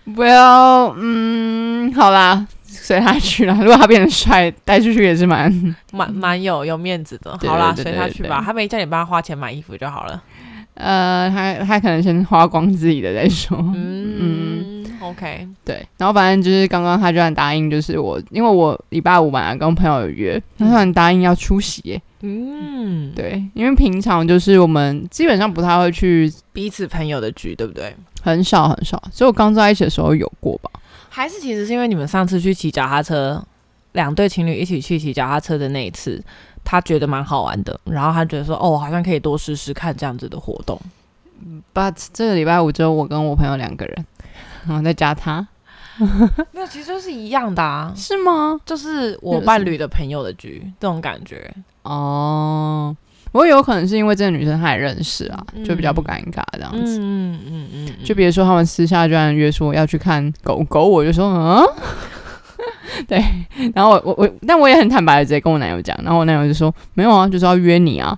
[0.08, 2.48] Well，，嗯，好啦。
[2.90, 5.54] 随他去了，如果他变得帅，带出去也是蛮
[5.94, 7.38] 蛮蛮有有面子的。
[7.48, 10.20] 好啦，随他去吧，他没叫你帮他花钱买衣服就好了。
[10.74, 13.56] 呃，他他可能先花光自己的再说。
[13.76, 15.86] 嗯，OK，对。
[16.00, 22.02] 然后反正就是刚刚他居然答应，就是我，因为我礼拜五晚上跟朋友有约，他突然答应要出席。
[22.22, 27.96] 嗯，对，因为平常就是我们基本上不太会去彼此朋友的局，对不对？
[28.24, 30.72] 很少很少，所以我刚在一起的时候有过吧。
[31.10, 33.44] 还是其实是因为你们上次去骑脚踏车，
[33.94, 36.24] 两对情侣一起去骑脚踏车的那一次，
[36.64, 40.80] 他觉得蛮好玩的，然后他觉得说，哦，好像可以多试试看这样子的活动。
[41.74, 44.06] But 这个礼拜五只有我跟我朋友两个人，
[44.68, 45.48] 然后再加他，
[46.52, 48.60] 没有其实就是一样的啊， 是吗？
[48.66, 52.96] 就是我伴侣的朋友的局，这种感觉哦。
[53.32, 56.98] 我有可能是因为这个女生她也认识啊，就比较不尴尬这样子。
[57.00, 61.64] 嗯嗯嗯就比如说他们私下居然约说要去看狗狗，我就说嗯，
[63.08, 63.24] 对。
[63.76, 68.18] 然后我我我，但我也很坦白的直接跟我男友讲，然后我男友就说没有啊，就是要约你啊。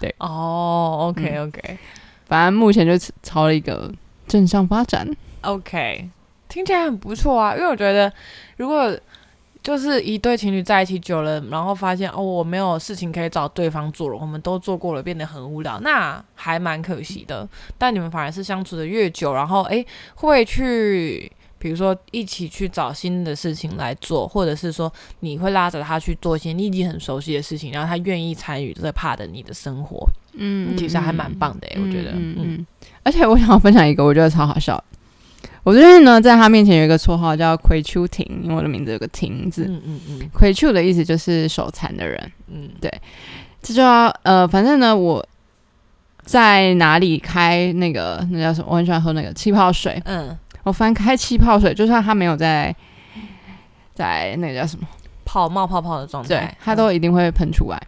[0.00, 1.78] 对哦，OK OK，
[2.26, 3.90] 反正目前就朝了一个
[4.28, 5.08] 正向发展。
[5.40, 6.08] OK，
[6.48, 8.12] 听起来很不错啊，因为我觉得
[8.56, 8.96] 如果。
[9.68, 17.46] 就是一对情侣在一起久了，然后发现哦，我没有事情可以找对方做了，我们都做过了，变得很无聊，那还蛮可惜的。
[17.76, 32.66] 但你们反而是相处的越久，然后诶会去，比如说一起去找新的事情来做，或者是说你会拉着他去做一些你已经很熟悉的事情，然后他愿意参与这 part 你的生活，嗯，其实还蛮棒的诶，我觉得，嗯，
[33.02, 34.82] 而且我想要分享一个，我觉得超好笑。
[35.64, 39.64] 我最近呢，在他面前有一个绰号叫“葵丘亭”，因为我的名字有个“亭”字。
[39.68, 42.32] 嗯嗯嗯，葵丘的意思就是手残的人。
[42.46, 42.90] 嗯，对，
[43.60, 45.26] 这就要呃，反正呢，我
[46.22, 48.68] 在哪里开那个那叫什么？
[48.70, 50.00] 我很喜欢喝那个气泡水。
[50.04, 52.74] 嗯，我翻开气泡水，就算他没有在
[53.94, 54.86] 在那个叫什么
[55.24, 57.82] 泡冒泡泡的状态，对，他都一定会喷出来，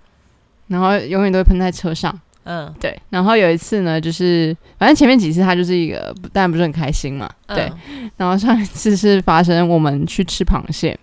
[0.66, 2.20] 然后永远都会喷在车上。
[2.50, 3.00] 嗯，对。
[3.10, 7.30] 然后有一次呢，就是反正前面几次他就是一个，当然不是很开心嘛。
[7.46, 7.70] 对。
[8.18, 10.98] 然后上一次是发生我们去吃螃蟹，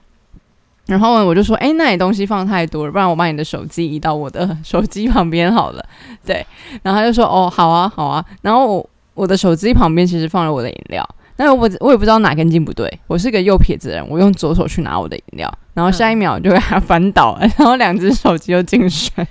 [0.88, 5.86] 然后我就说，哎，那你东西放太多了，不然我把你的手机移到我的 手机旁边好了。
[6.26, 6.46] 对，
[6.84, 8.24] 然后他就说，哦，好啊，好啊。
[8.42, 11.08] 然后我我的手机旁边其实放了我的饮料，
[11.38, 19.26] 那我我也不知道哪根筋不对，我是个右撇子人，我用左手去拿我的饮料，然后下一秒就给他翻倒了， 然后两只手机又进水，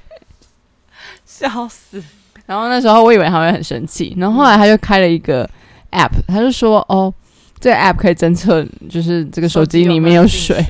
[1.39, 2.03] 笑死。
[2.47, 5.49] 然后那时候我以为他会很生气，然后后来他就开了一个
[5.93, 7.13] app，他就说，哦，
[7.59, 10.65] 这个 app 可以侦测，就是这个手机里面有水。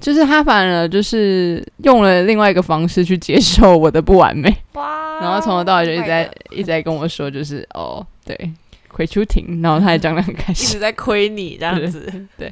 [0.00, 8.50] 就是他反而就是用了另外一个方式去接受我的不完美，哇然后从头到尾就一直在一直在跟我说，就是哦，对，
[8.88, 12.50] 亏出庭，然后他还讲的很开心，一直在亏你这样子， 对，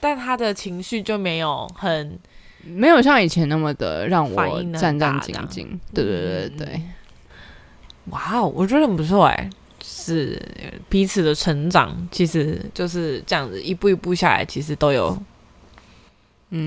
[0.00, 2.18] 但他的情绪就没有很
[2.68, 6.82] 没有像以前那么的让我战战兢兢，对对对对，
[8.10, 9.50] 哇哦，我觉得很不错哎，
[9.82, 10.40] 是
[10.88, 15.16] 彼此的成长，其实就是这样子一步一步下来，其实都有。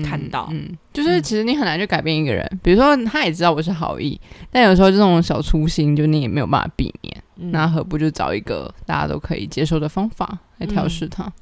[0.04, 2.46] 看到，嗯，就是其实你很难去改变一个人。
[2.62, 4.20] 比如说，他也知道我是好意，
[4.52, 7.16] 但有时候这种小粗心，就你也没有办法避免。
[7.50, 11.32] 那何不就找一个大家都可以接受的方法来调试他？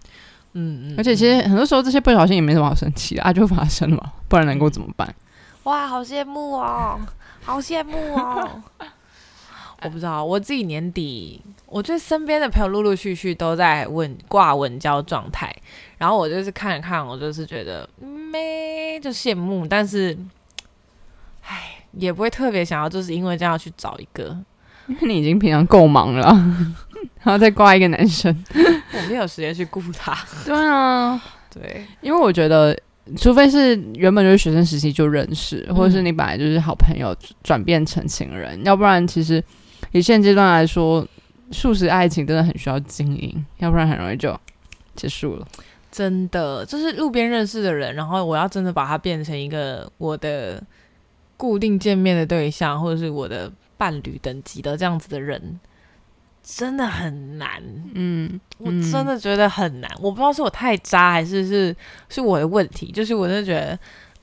[0.58, 0.94] 嗯嗯。
[0.98, 5.14] 而且其实很多时候这些不小心也没什么好生气的啊，就发生了，不然能够怎么办？
[5.64, 6.98] 哇，好羡慕哦，
[7.44, 8.62] 好羡慕哦。
[9.80, 15.54] 我不知道，我自己年底，我觉得身边的朋友陆陆续续都在稳挂稳交状态，
[15.98, 20.18] 然后我就是看了看，我就是觉得没就羡慕，但是，
[21.44, 24.36] 唉，也不会特别想要，就是因为这样去找一个，
[24.88, 26.34] 因为你已经平常够忙了，
[27.22, 30.16] 然后再挂一个男生， 我没有时间去顾他。
[30.44, 31.20] 对啊，
[31.52, 32.78] 对，因为我觉得。
[33.16, 39.42] 除非是原本就是学生时期就认识，或者是你本来就是好朋友转变成情人，要不然其实
[39.92, 41.08] 以现阶段来说，
[41.50, 44.38] 素食爱情真的很需要经营，要不然很容易就
[44.94, 45.48] 结束了。
[45.90, 50.62] 真的，就是路边认识的人，然后我要真的把他变成一个我的
[51.38, 55.58] 固定见面的对象，或者是我的伴侣等级的这样子的人。
[56.56, 59.90] 真的很难，嗯，我真的觉得很难。
[60.00, 61.76] 我不知道是我太渣，还是是
[62.08, 62.90] 是我的问题。
[62.90, 63.78] 就是我真的觉得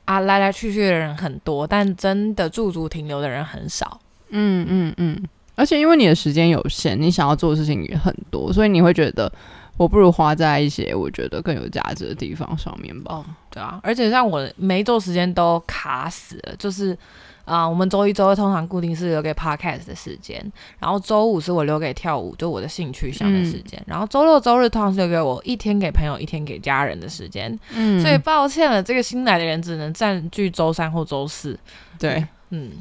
[0.05, 4.01] 啊，来来去去的人很多，但真的驻足停留的人很少。
[4.29, 5.23] 嗯嗯嗯。
[5.53, 9.31] 而且因为你的时间有限，你想要做的事情也很多，所以你会觉得
[9.77, 13.23] 我不如花在一些我觉得更有价值的地方上面吧。
[13.51, 16.97] 对啊，而且像我每一周时间都卡死了，就是。
[17.45, 20.43] 啊，我们周一、周二通常固定是留给 podcast 的时间，
[20.79, 27.57] 然后周五是我留给跳舞，就我的兴趣项的时间，然后周六、周日通常是留给我一天给朋友、一天给家人的时间。
[27.69, 31.55] 嗯，所以抱歉了，这个新来的人只能占据周三或周四。
[31.99, 32.71] 对，嗯，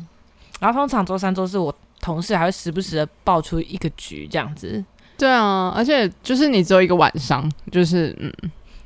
[0.60, 4.82] 然后通常周三、周四我同事还会时不时的爆出一个局这样子。
[5.18, 8.32] 对啊，而且就是你只有一个晚上，就是嗯，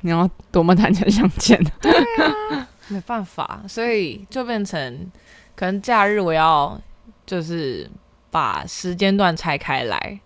[0.01, 1.57] 你要多么坦诚相见。
[1.79, 5.09] 对啊，没办法，所以就变成。
[5.59, 6.79] 可能假日我要
[7.25, 7.85] 就是
[8.31, 10.19] 把时间段拆开来，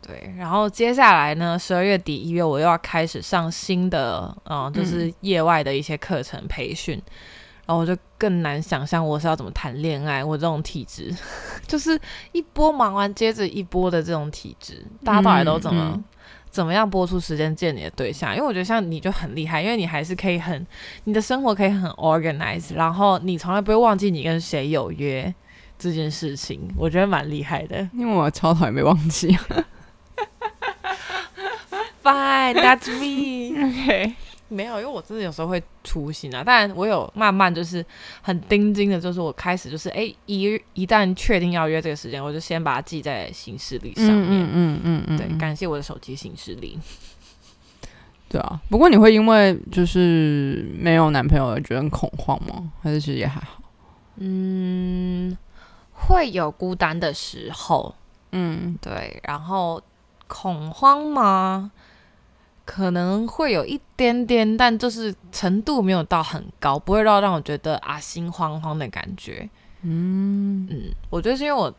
[0.00, 7.02] 对，然后接下来呢，十二月底一月我又要开始上新的，嗯，就是业外的一些课程培训，
[7.66, 11.12] 然后我就更难想象我是要怎么谈恋爱，我这种体质
[11.66, 16.00] 就是一波忙完接着一波的这种体质，大家到底都怎么？
[16.56, 18.34] 怎么样播出时间见你的对象？
[18.34, 20.66] 因为我觉得像你就很厉害，因为你还是可以很，
[21.04, 25.34] 你的生活可以很 organized，然后你从来不会忘记你跟谁有约
[25.78, 27.86] 这件事情，我觉得蛮厉害的。
[27.92, 29.36] 因为我超讨厌被忘记。
[32.02, 33.52] Fine, that's me.
[33.68, 34.14] OK.
[34.48, 37.84] 没有，因为我真的有时候会粗心啊，但我有慢慢就是
[38.22, 44.24] 很钉钉的，就是我开始就是哎一一旦确定要约这个时间，我就先把它记在行事历上面。
[44.24, 46.78] 嗯嗯嗯嗯对，感谢我的手机行事历。
[48.28, 52.72] 对啊，不过你会因为就是没有男朋友而觉得很恐慌吗？
[52.82, 53.62] 还是其实也还好？
[54.16, 55.36] 嗯，
[55.92, 57.94] 会有孤单的时候。
[58.32, 59.80] 嗯，对，然后
[60.26, 61.70] 恐慌吗？
[62.66, 69.48] 可能会有一点点，但就是程度没有到很高，不会到让我觉得啊心慌慌的感觉。
[69.82, 71.72] 嗯嗯，我觉得是因为我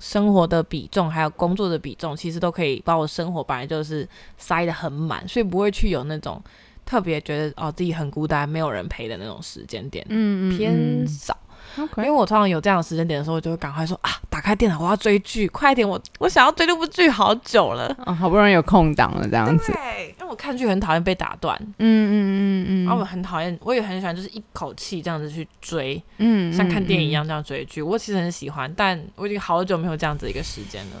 [0.00, 6.42] 生活的比重还有工作的比重，其实都可以把我生活本来就是塞得很满，所以不会去有那种
[6.84, 10.04] 特别觉得哦自己很孤单、没有人陪的那种时间点。
[10.08, 11.38] 嗯嗯，偏少。
[11.76, 15.88] 因为我通常有这样的时间点的时候，我就会赶快说啊，打开电脑，我要追剧，快点！
[15.88, 19.72] 我我想要追这部剧好久了， 好不容易有空档了，这样子。
[19.72, 30.92] 对，因为我看剧很讨厌被打断，嗯嗯嗯嗯，然后我很讨厌，我也很喜欢，就是一口气这样子去追，嗯，像看电影一样这样追剧，我其实很喜欢，但我已经好久没有这样子一个时间了。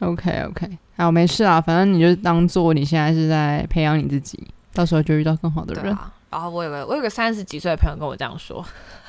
[0.00, 4.38] OK OK，好，没事啊，反正你就当做你现在是在培养你自己，
[4.74, 5.96] 到时候就遇到更好的人。
[6.30, 8.62] 然后我有个我有个三十几岁的朋友跟我这样说，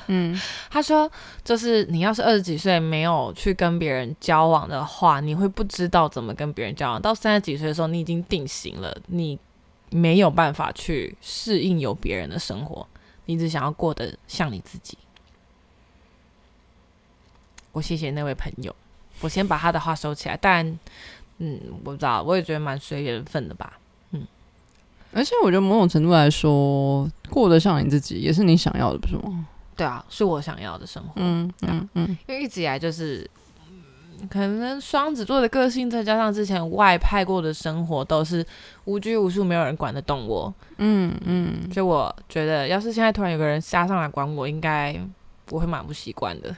[0.08, 0.40] 嗯，
[0.70, 1.10] 他说
[1.44, 7.02] 就是你要是二十几岁没有去跟别人交往的话，你会不知道怎么跟别人交往。
[7.02, 9.38] 到三十几岁的时候，你已经定型了，你
[9.90, 12.86] 没有办法去适应有别人的生活，
[13.24, 14.96] 你只想要过得像你自己。
[17.72, 18.74] 我谢谢那位朋友，
[19.20, 20.66] 我先把他的话收起来，但
[21.38, 23.78] 嗯，我不知道，我也觉得蛮随缘分的吧。
[24.12, 24.26] 嗯
[25.12, 29.46] 而且我觉得某种程度来说，过得像你自己也是你想要的，不是吗？
[29.76, 31.12] 对啊，是我想要的生活。
[31.16, 33.28] 嗯嗯嗯，因为一直以来就是，
[34.18, 38.44] 嗯可能双子座的个性，再加上之前外派过的生活，都是
[38.86, 40.52] 无拘无束，没有人管得动我。
[40.78, 44.98] 嗯嗯，所以我觉得，要是现在突然有个人加上来管我，应该
[45.50, 46.48] 我会蛮不习惯的。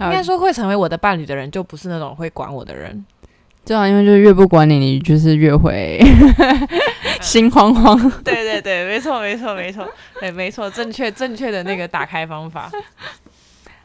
[0.00, 3.06] 应该说，会成为我的伴侣的人，就不是那种会管我的人。
[3.66, 5.98] 对啊，因为就是越不管你，你就是越会
[7.22, 7.98] 心慌慌。
[8.22, 9.88] 对对对，没错没错没错，
[10.20, 12.70] 对没错，正确正确的那个打开方法。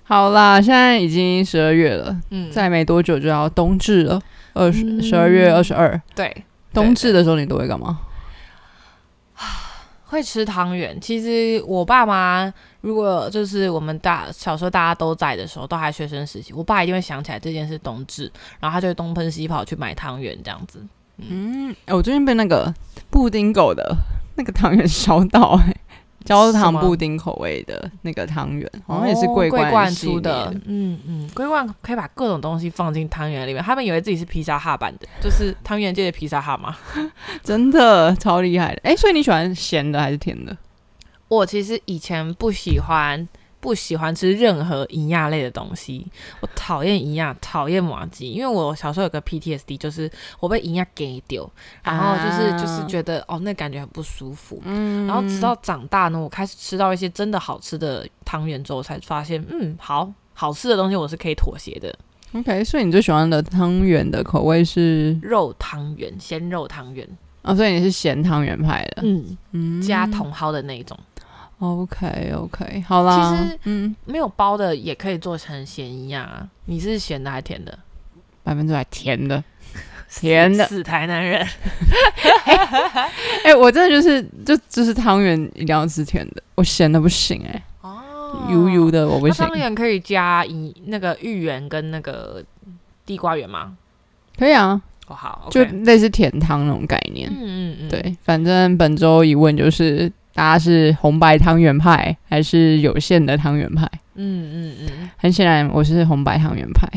[0.03, 4.19] 好啦，现在已经十二月了，嗯，再没多久就要冬至了，
[4.53, 5.99] 二十嗯十二月二十二。
[6.15, 6.35] 对
[6.73, 7.99] 冬至的时候你都会干嘛？
[10.07, 10.99] 会吃汤圆。
[10.99, 12.51] 其实我爸妈
[12.81, 20.81] 如果就是我们大小时候大家都在的时候，都还学生时期，我爸一定会想起来这件事冬至，然后他就会东奔西跑去买汤圆这样子。
[21.17, 22.73] 嗯，哎我最近被那个
[23.09, 23.93] 布丁狗的
[24.35, 25.75] 那个汤圆烧到、哎，
[26.23, 36.77] 焦糖布丁口味的那个汤圆，好像也是哦桂冠出的，嗯嗯，桂冠可以把各种东西放进汤圆里面，他们以为自己是披萨哈版的，就是汤圆界的披萨哈嘛。
[37.43, 38.81] 真的超厉害的。
[38.85, 40.55] 哎、所以你喜欢咸的还是甜的？
[41.29, 43.25] 我其实以前不喜欢
[43.61, 46.05] 不喜欢吃任何营养类的东西，
[46.41, 50.09] 我讨厌营养，讨厌麻鸡，因为我小时候有个 PTSD，就是
[50.39, 51.49] 我被营养给丢，
[51.83, 54.61] 然后就是、啊就是觉得哦，那感觉很不舒服。
[54.65, 55.05] 嗯。
[55.07, 61.93] 然后直到长大呢，我开始吃到一些真的好吃的汤圆之后，才发现，嗯，好好吃的东西我是可以妥协的。
[62.33, 65.19] OK，所以你最喜欢的汤圆的口味是？
[65.21, 67.05] 肉汤圆，鲜肉汤圆，
[67.41, 70.95] 哦，所以你是咸汤圆派的，嗯，嗯加茼蒿的那一种，
[71.59, 76.47] OK OK，好啦，其实嗯，没有包的也可以做成咸一样啊。
[76.65, 77.77] 你是咸的还是甜的？
[78.43, 79.43] 百分之百甜的，
[80.09, 80.65] 甜的。
[80.67, 81.45] 死台南人。
[83.43, 87.97] 哎、我真的就是就就是汤圆一定要吃甜的，我咸的不行哎、哦
[88.49, 89.57] 油油的我不行那汤。
[89.57, 92.43] 圆可以加一那个芋圆跟那个
[93.05, 93.75] 地瓜圆吗？
[94.37, 97.29] 可以啊，哦，好就类似甜汤那种概念。
[97.29, 103.85] 嗯嗯嗯，对，反正本周疑问就是大家是红白汤圆派还是有限的汤圆派？
[104.15, 106.87] 嗯嗯嗯，很显然我是红白汤圆派。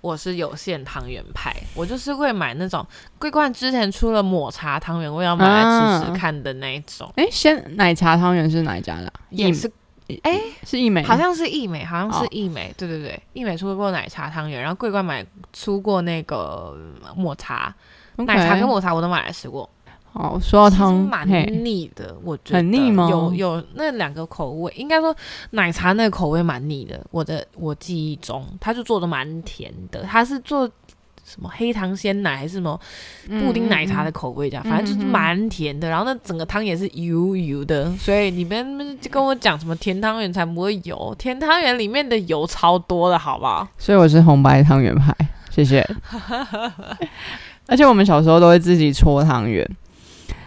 [0.00, 2.84] 我是有限汤圆派，我就是会买那种
[3.16, 6.16] 桂冠之前出了抹茶汤圆，我也要买来吃吃啊。
[6.16, 9.70] 看的那一种，哎、鲜奶茶汤圆是哪一家的啊、也是
[10.24, 12.28] 哎是益美，好像是益美，好像是哦。
[12.32, 16.76] 益美，对对对，益美出过奶茶汤圆，然后桂冠买出过那个
[17.14, 17.72] 抹茶
[18.16, 19.70] 奶茶跟抹茶我都买来吃过，
[20.12, 25.14] 好说到汤，蛮嘿，腻的，我觉得很腻吗有有那两个口味，应该说
[25.50, 30.70] 奶茶那个口味蛮腻的，我的我记忆中，它就做的蛮甜的，它是做。
[31.22, 32.80] 什么黑糖鲜奶还是什么
[33.40, 35.88] 布丁奶茶的口味这样，嗯反正就是蛮甜的。
[35.88, 43.68] 然后那整个汤也是油油的，所以你们就跟我讲什么甜汤圆才不会油，甜汤圆里面的油超多的，好不好？
[43.78, 45.14] 所以我是红白汤圆派，
[45.50, 45.86] 谢谢。
[47.68, 49.64] 而且我们小时候都会自己搓汤圆，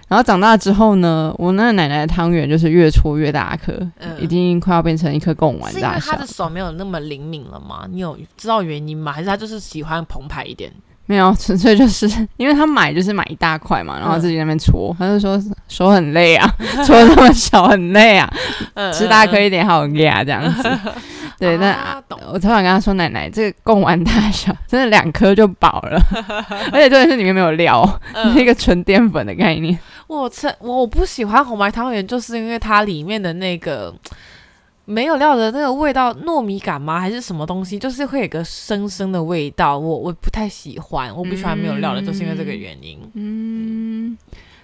[0.08, 6.28] 然后长大之后呢，我那个奶奶的汤圆就是越搓越大颗，嗯已经快要变成一颗贡丸大小是因为他的。
[6.28, 7.86] 手没有那么灵敏了吗？
[7.89, 9.12] 你有知道原因吗？
[9.12, 10.72] 还是他就是喜欢澎湃一点？
[11.06, 16.47] 没有，纯粹就是因为他买就是买一大块嘛，然后自己在那边搓，他就说手很累啊，
[16.86, 18.34] 搓那么小很累啊，
[18.93, 20.70] 吃大颗一点好累啊，这样子。
[21.43, 25.99] 对，那、我突然跟他说：“奶奶，这个贡丸大小真的两颗就饱了，
[26.71, 27.83] 而且重点是里面没有料，
[28.13, 29.77] 嗯 是一个纯淀粉的概念。
[30.07, 33.93] 我吃我我不喜欢红白汤圆，就是因为它里面的那个
[34.85, 36.99] 没有料的那个味道，糯米感吗？
[36.99, 37.79] 还是什么东西？
[37.79, 42.99] 就是会有个生生的味道，我我不太喜欢，我不喜欢没有料的，就是因为这个原因。
[43.15, 44.17] 嗯，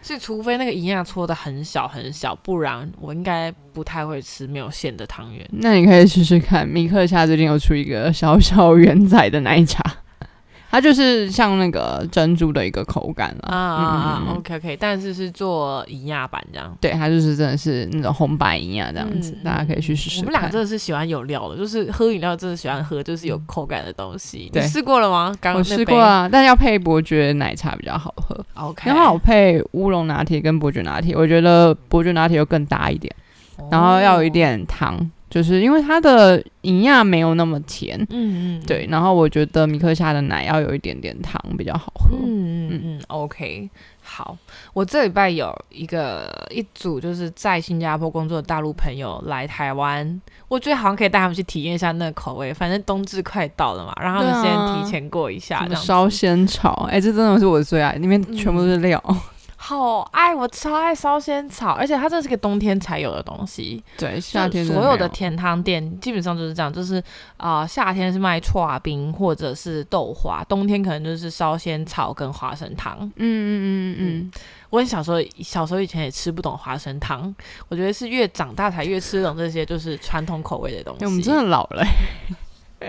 [0.09, 5.47] 就除非那个营养搓的很小很小，不然我应该不太会吃没有馅的汤圆。
[5.51, 9.83] 那你可以试试看，米克夏最近又出一个小小圆仔的奶茶，
[10.71, 16.77] 它就是像那个珍珠的一个口感了啊啊啊，OK OK，但是是做银亚版这样。
[16.79, 20.31] 对，它就是真的是那种红白银啊这样子，嗯大家可以去试试我们。
[20.31, 24.51] 俩真的是喜欢有料的，就是喝饮料真的喜欢喝就是有口感的东西。
[24.53, 25.33] 你试过了吗？
[25.41, 28.45] 刚我刚试过啊，但要配伯爵奶茶比较好喝。
[28.53, 33.11] ，OK，然后我配乌龙拿铁跟伯爵拿铁，我觉得伯爵拿铁又更搭一点，
[33.71, 37.97] 然后要有一点糖，就是因为它的营养没有那么甜。
[38.09, 42.17] 嗯嗯，对，然后我觉得米克夏的奶要有一点点糖比较好喝。
[42.21, 43.69] 嗯嗯嗯，OK，
[44.01, 44.37] 好，
[44.73, 59.01] 我这礼拜有一个一组就是在新加坡工作的大陆朋友来台湾，我觉得好像可以带他们去体验一下那个口味，反正冬至快到了嘛，让他们先提前过一下，烧仙草，哎、这真的是我的最爱，里面全部都是料。
[59.61, 63.83] 好爱，我超爱烧仙草，而且它这是个冬天才有的东西。
[63.97, 66.95] 对，夏天真所有的甜汤店基本上就是这样，就是
[67.35, 72.97] 啊、呃夏天是卖刨冰或者是豆花，冬天可能就是烧仙草跟花生汤。
[73.01, 74.31] 嗯嗯嗯嗯嗯，
[74.69, 77.35] 我很小时候小时候以前也吃不懂花生汤，
[77.67, 81.03] 我觉得是越长大才越吃懂这些就是传统口味的东西。
[81.03, 81.85] 哎我们真的老了、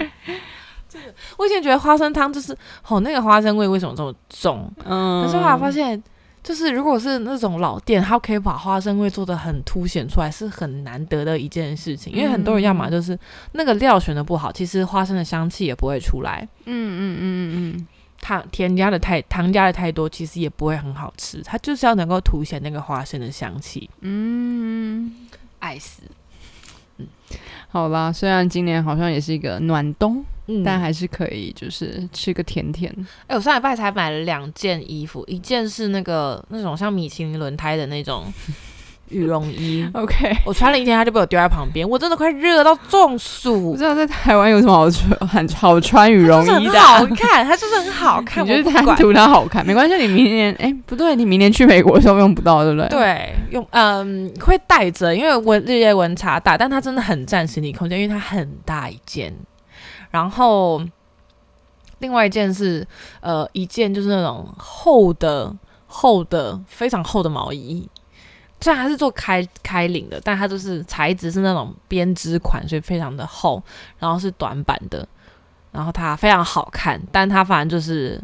[1.36, 2.56] 我以前觉得花生汤就是
[2.86, 4.70] 哦那个花生味为什么这么重？
[4.84, 6.00] 嗯，可是后来发现，
[6.42, 12.12] 就是如果是那种老店，它可以把花生味做的很凸显出来，是很难得的一件事情。
[12.12, 13.18] 因为很多人要么就是
[13.52, 16.48] 那个料选的不好，其实花生的香气也不会出来。
[16.64, 17.86] 嗯嗯嗯嗯嗯，
[18.20, 21.42] 糖添加的太糖加的太多，其实也不会很好吃。
[21.42, 23.90] 它就是要能够凸显那个花生的香气。
[24.00, 25.12] 嗯，
[25.58, 26.02] 爱死，
[26.96, 27.06] 嗯
[27.68, 32.92] 好啦，虽然今年好像也是一个暖冬，嗯但还是可以就是吃个甜甜。
[33.28, 38.24] 哎、我上礼拜才买了两件衣服，一件是那个那种像米其林轮胎的那种
[39.08, 40.14] 羽绒衣， OK，
[40.46, 43.76] 我穿了一天，它就被我丢在旁边，我真的快热到中暑不暑。
[43.76, 48.86] 知道在台湾有什么好穿很好穿羽绒衣的啊、好看，它就是很好看，你就是我不管。
[48.86, 49.96] 贪图它好看，没关系。
[49.96, 59.34] 你明年哎、不对，你明年去美国的时候用不到，对不对？，对，用嗯会带着，因为我日夜温差大，但它真的很占行李空间，因为它很大一件。
[60.10, 60.82] 然后
[61.98, 62.86] 另外一件是
[63.20, 65.54] 呃一件就是那种厚的
[65.86, 67.88] 厚的非常厚的毛衣，
[68.60, 73.62] 虽然它是做开开领的，但它就是材质是那种编织款，所以非常的厚，
[73.98, 75.06] 然后是短版的，
[75.72, 78.20] 然后它非常好看，但它反正就是。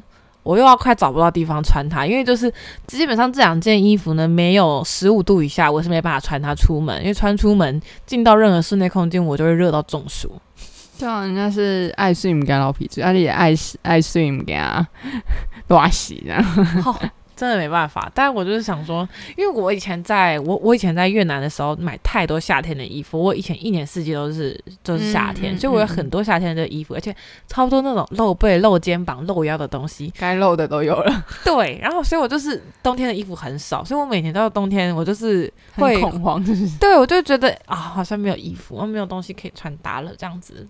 [0.46, 2.48] 我又要快找不到地方穿它，因为就是
[2.86, 10.40] 基本上这两件衣服呢，没有十五度以下，我是没办法穿它出门，因为穿出门进到任何室内空间，我就会热到中暑。
[10.98, 14.86] 对啊，人家是爱 swim 跟老皮子，而且也爱爱 swim 给他
[15.68, 16.42] 乱洗这样。
[16.84, 16.94] 哦，
[17.34, 18.10] 真的没办法。
[18.14, 27.14] 但我就是想说，因为我以前在我我以前在越南的时候买太多夏天的衣服，我以前一年四季都是就是夏天，所以我有嗯很多夏天的衣服，而且
[27.46, 30.10] 差不多那种露背、露肩膀、露腰的东西。
[30.18, 40.66] 该露的都有了，对，然后所以我就是冬天的衣服很少，所以我每年到冬天我就是会很恐慌，就是对我就觉得啊，好像没有衣服，我没有东西可以穿搭了，这样子。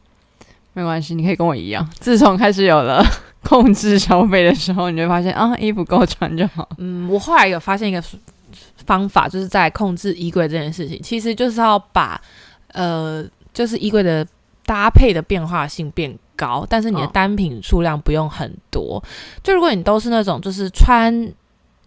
[0.77, 1.89] 没关系，你可以跟我一样。
[1.99, 3.03] 自从开始有了
[3.43, 6.69] 控制消费的时候，你就发现啊，衣服够穿就好。
[6.77, 8.03] 嗯，我后来有发现一个
[8.85, 12.21] 方法，就是在控制衣柜这件事情，其实就是要把
[12.75, 13.25] 呃，
[13.55, 14.27] 就是衣柜的
[14.67, 19.03] 搭配的变化性变高，但是你的哦单品数量不用很多。
[19.43, 21.11] 就如果你都是那种就是穿，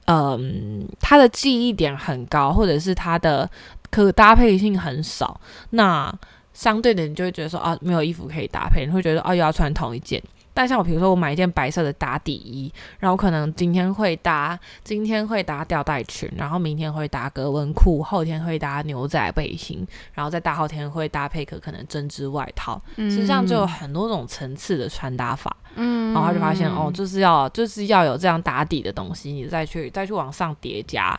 [0.07, 3.47] 嗯、它的记忆点很高，或者是它的
[3.91, 6.11] 可搭配性很少，那
[6.59, 10.21] 相对的你就会觉得说啊，没有衣服可以搭配，你会觉得哦，又要穿同一件。
[10.53, 22.81] 但像我，比如说我买一件白色的打底衣，然后可能今天会搭，今天会搭吊带裙，然后明天会搭格纹裤，后天会搭牛仔背心，然后再大后天会搭配个可能针织外套。
[22.97, 31.17] 实际上就有很多种层次的穿搭法，嗯然后他就发现哦，就是要就是要有这样打底的东西，你再去再去往上叠加。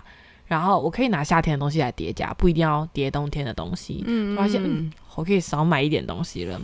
[0.51, 4.03] 然后我可以拿夏天的东西来叠加，不一定要叠冬天的东西。
[4.05, 6.61] 嗯发现嗯，我可以少买一点东西了。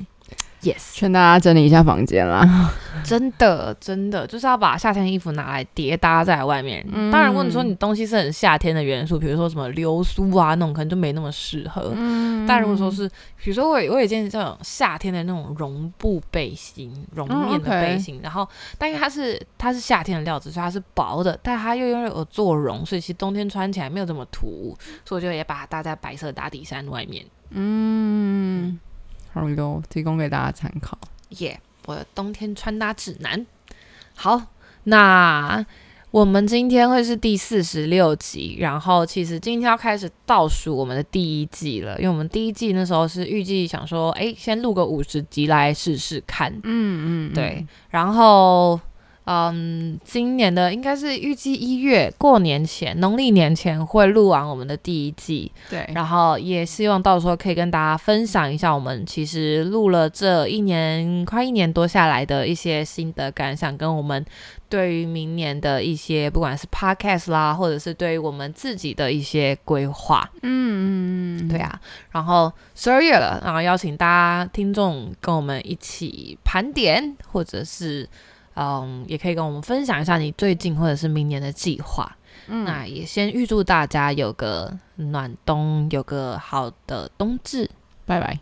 [0.63, 2.73] Yes，劝大家整理一下房间啦。
[3.05, 6.85] 真的真的就是要把夏天的衣服拿来叠搭在外面。
[6.91, 11.93] 嗯当然，如果你说你东西是很夏天的元素，比如说什么流苏啊那种，可能就没那么适合。
[11.95, 18.49] 嗯但如果说是，比如说我我有一件这种夏天的那种绒布背心，绒哦面的背心，然后
[18.79, 27.25] 但因为它是它是夏天的料子，所以它是薄的，但它又因为有做绒，所以其实冬天穿起来没有这么突兀，所以我就也把它搭在白色打底衫外面。
[27.51, 28.79] 嗯，
[29.37, 30.97] 好哟，提供给大家参考。
[31.29, 33.47] 耶我的冬天穿搭指南。
[34.15, 34.41] 好，
[34.85, 35.63] 那
[36.11, 48.81] 我们今天会是第四十六集，然后其实今天要开始倒数我们的第一季了，因为我们第一季那时候是预计想说，哎，先录个五十集来试试看，嗯嗯，对，然后
[49.27, 64.25] 嗯，今年的应该是预计一月过年前，农历年前会录完我们的第一季，对，然后也希望到时候可以跟大家分享一下我们其实录了这一年快一年多下来的一些心得感想，跟我们
[64.69, 70.29] 对于明年的一些不管是 podcast 啦，或者是对于我们自己的一些规划。
[70.43, 71.81] 嗯嗯嗯，对啊，
[72.13, 78.09] 然后十二月了，然后邀请大家听众跟我们一起盘点，或者是
[78.57, 82.11] 嗯，也可以跟我们分享一下你最近或者是明年的计划。
[82.49, 87.71] 嗯，那也先预祝大家有个暖冬，有个好的冬至。
[88.05, 88.39] 拜拜。